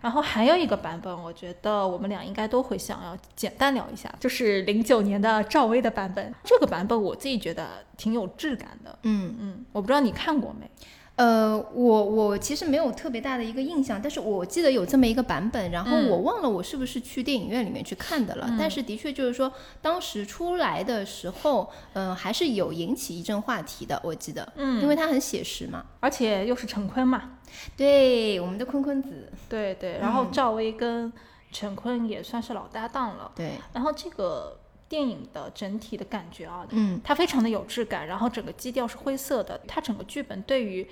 [0.00, 6.32] 然后还有一个版本，我觉得我们俩应该都会想要简单聊一下，就是零九年的赵薇的版本。
[6.44, 8.98] 这个版本我自己觉得挺有质感的。
[9.02, 10.70] 嗯嗯，我不知道你看过没？
[11.18, 18.48] 呃，我我其实没有特别大的一个印象，但是我记得有这么一个版本，然后我忘了我是不是去电影院里面去看的了。
[18.56, 19.52] 但是的确就是说，
[19.82, 27.38] 当时出来的时候，嗯，还是有引起一阵话题的，我记得，嗯，因为它很写实嘛，而且又是陈坤嘛，
[27.76, 31.12] 对，我们的坤坤子，对对，然后赵薇跟
[31.50, 34.56] 陈坤也算是老搭档了，对，然后这个
[34.88, 40.88] 电影的整体的感觉啊，嗯，它非常的有质感，然后整个基调是灰色的，它整个剧本对于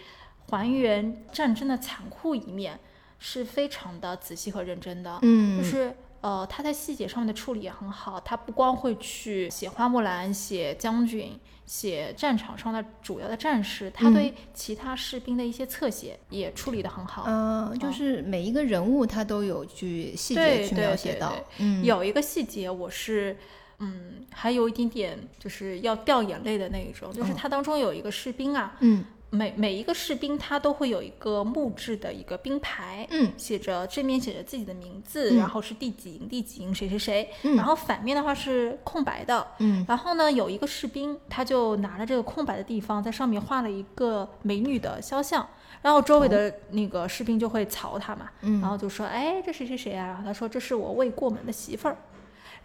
[0.51, 2.79] 还原战争的残酷一面
[3.19, 23.37] 是非常的仔细和认真的，嗯，就是呃，他在细节上面的处理也很好，他不光会去写花木兰、写将军、写战场上的主要的战士，他对其他士兵的一些侧写也处理的很好，嗯，就是每一个人物他都有去细节去描写到，嗯，有一个细节我是
[23.79, 29.05] 嗯，还有一点点就是要掉眼泪的那一种，就是它当中有一个士兵啊，嗯。
[29.29, 45.47] 每每一个士兵，他都会有一个木质的一个兵牌，嗯，写着正面写着自己的名字，然后是第几营第几营谁谁谁，然后反面的话是空白的，嗯，然后呢，有一个士兵他就拿了这个空白的地方，在上面画了一个美女的肖像，
[45.83, 50.07] 然后周围的那个士兵就会曹他嘛，嗯，然后就说，哎，这谁谁谁啊？
[50.07, 51.97] 然后他说这是我未过门的媳妇儿，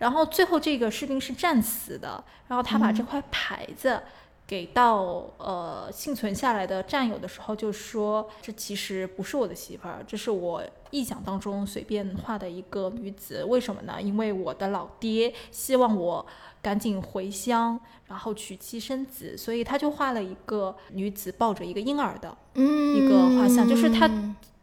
[0.02, 4.02] 然后最后这个士兵是战死的，然后他把这块牌子。
[4.48, 13.46] 给到呃幸存下来的战友的时候，就说这其实不是我的媳妇儿，这是我臆想当中随便画的一个女子。
[13.46, 14.02] 为什么呢？
[14.02, 16.26] 因为我的老爹希望我
[16.62, 24.10] 赶紧回乡，然后娶妻生子，所以他就画了一个女子抱着一个婴儿的一个画像，就是他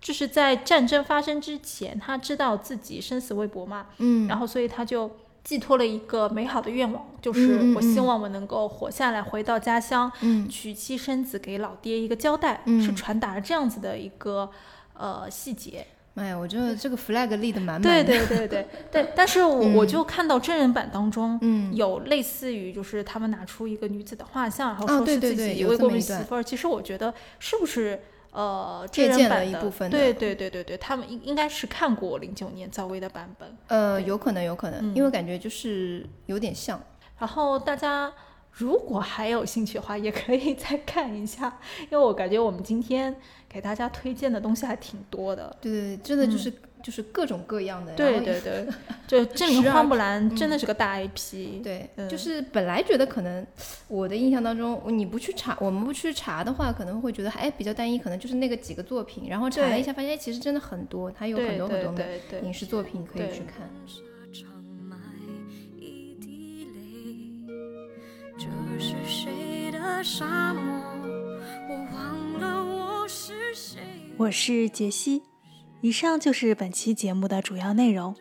[0.02, 5.10] 就是在战争发生之前，他知道自己生死未卜嘛，嗯，然后所以他就。
[5.48, 10.12] 寄托了一个美好的愿望，就是我希望我能够活下来，回到家乡，
[10.46, 14.50] 娶妻生子，给老爹一个交代，是传达了这样子的一个
[14.92, 15.86] 呃细节。
[16.16, 17.82] 哎呀，我觉得这个 flag 立的满满。
[17.82, 26.44] 对对对 对对，但是我我就看到真人版当中，嗯，有类似于就是他们拿出一个女子的画像，然后说是自己未过门媳妇儿。
[26.44, 27.98] 其实我觉得是不是？
[28.30, 36.80] 呃，借鉴了一部分，对对对对对，他们应应该是看过零九年赵薇的版本，呃，有可能有可能，因为感觉就是有点像。
[37.18, 38.12] 然后大家
[38.50, 41.58] 如果还有兴趣的话，也可以再看一下，
[41.90, 43.14] 因为我感觉我们今天
[43.48, 45.56] 给大家推荐的东西还挺多的。
[45.60, 46.52] 对对，真的就是。
[46.82, 47.92] 就是各种各样的。
[47.94, 48.66] 对对对，
[49.06, 53.46] 就这明面花木兰真的是个大 IP、对、就是本来觉得可能
[53.88, 59.28] 我的印象当中，你不去查，我们不去查的话，可能会觉得哎比较单一，可能就是那个几个作品。
[59.28, 62.06] 然后查了一下，发现哎其实真的很多，它有很多很多的
[62.42, 63.68] 影视作品可以去看。
[68.38, 68.46] 这
[68.78, 70.62] 是谁的沙漠？
[71.68, 73.80] 我忘了我是谁。
[74.16, 75.22] 我是杰西。
[75.80, 78.16] 以上就是本期节目的主要内容。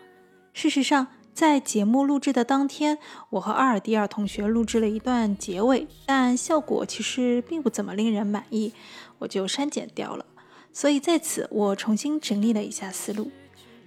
[0.53, 2.99] 事实上，在节目录制的当天，
[3.31, 8.73] 我和阿尔蒂尔同学录制了一段结尾，但效果其实并不怎么令人满意，
[9.19, 10.25] 我就删减掉了。
[10.71, 13.31] 所以在此，我重新整理了一下思路。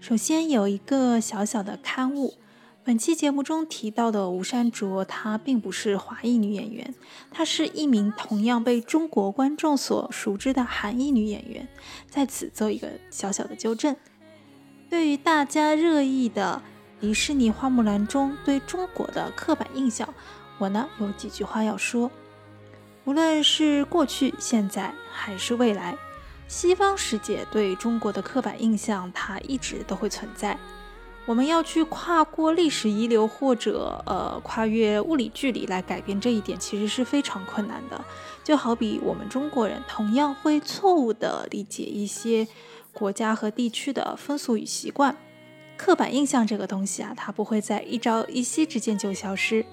[0.00, 2.34] 首先有一个小小的刊物。
[2.82, 6.94] 本期节目中提到的吴珊卓，她并不是华裔女演员，
[7.30, 11.68] 她是一名同样被中国观众所熟知的韩裔女演员。
[12.08, 13.94] 在此做一个小小的纠正。
[14.88, 16.62] 对于大家热议的
[16.98, 20.12] 迪士尼花木兰中对中国的刻板印象，
[20.58, 22.10] 我呢有几句话要说。
[23.04, 25.96] 无论是过去、现在还是未来，
[26.48, 30.58] 西方世界对中国的刻板印象，它一直都会存在。
[31.26, 38.04] 我们要去跨过历史遗留，或者呃跨越物理距离来改变这一点，其实是非常困难的。
[38.42, 42.48] 就好比我们中国人同样会错误地理解一些
[42.92, 45.16] 国家和地区的风俗与习惯，
[45.76, 49.64] 刻板印象这个东西啊，它不会在一朝一夕之间就消失。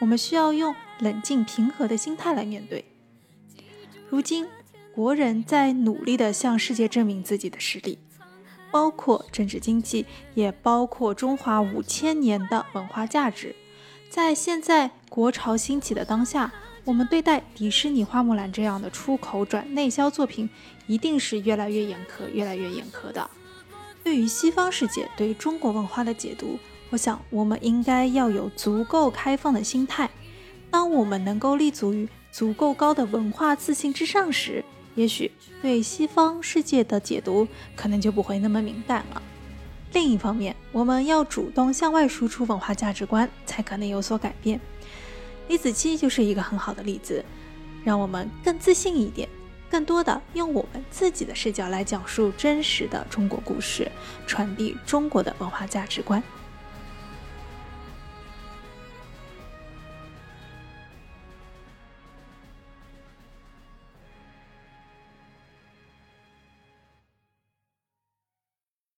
[0.00, 2.84] 我们需要用冷静平和的心态来面对。
[4.08, 4.48] 如今，
[4.92, 7.98] 国人在努力地向世界证明自己的实力。
[8.70, 10.04] 包括政治经济，
[10.34, 13.54] 也包括中华五千年的文化价值。
[14.10, 16.52] 在现在国潮兴起的当下，
[16.84, 20.48] 我们对待迪士尼花木兰这样的出口转内销作品，
[20.86, 23.30] 一定是越来越严苛，越来越严苛的。
[24.02, 26.58] 对于西方世界对中国文化的解读，
[26.88, 30.08] 我想我们应该要有足够开放的心态。
[30.70, 34.64] 当我们能够立足于足够高的文化自信之上时，
[34.94, 35.30] 也许
[35.60, 39.22] 对西方世界的解读可能就不会那么敏感了。
[39.92, 44.60] 另一方面，我们要主动向外输出文化价值观，才可能有所改变。
[45.48, 47.24] 李子柒就是一个很好的例子，
[47.84, 49.26] 让我们更自信一点，
[49.70, 53.90] 更多的用我们自己的视角来讲述真实的中国故事，
[54.26, 56.22] 传递中国的文化价值观。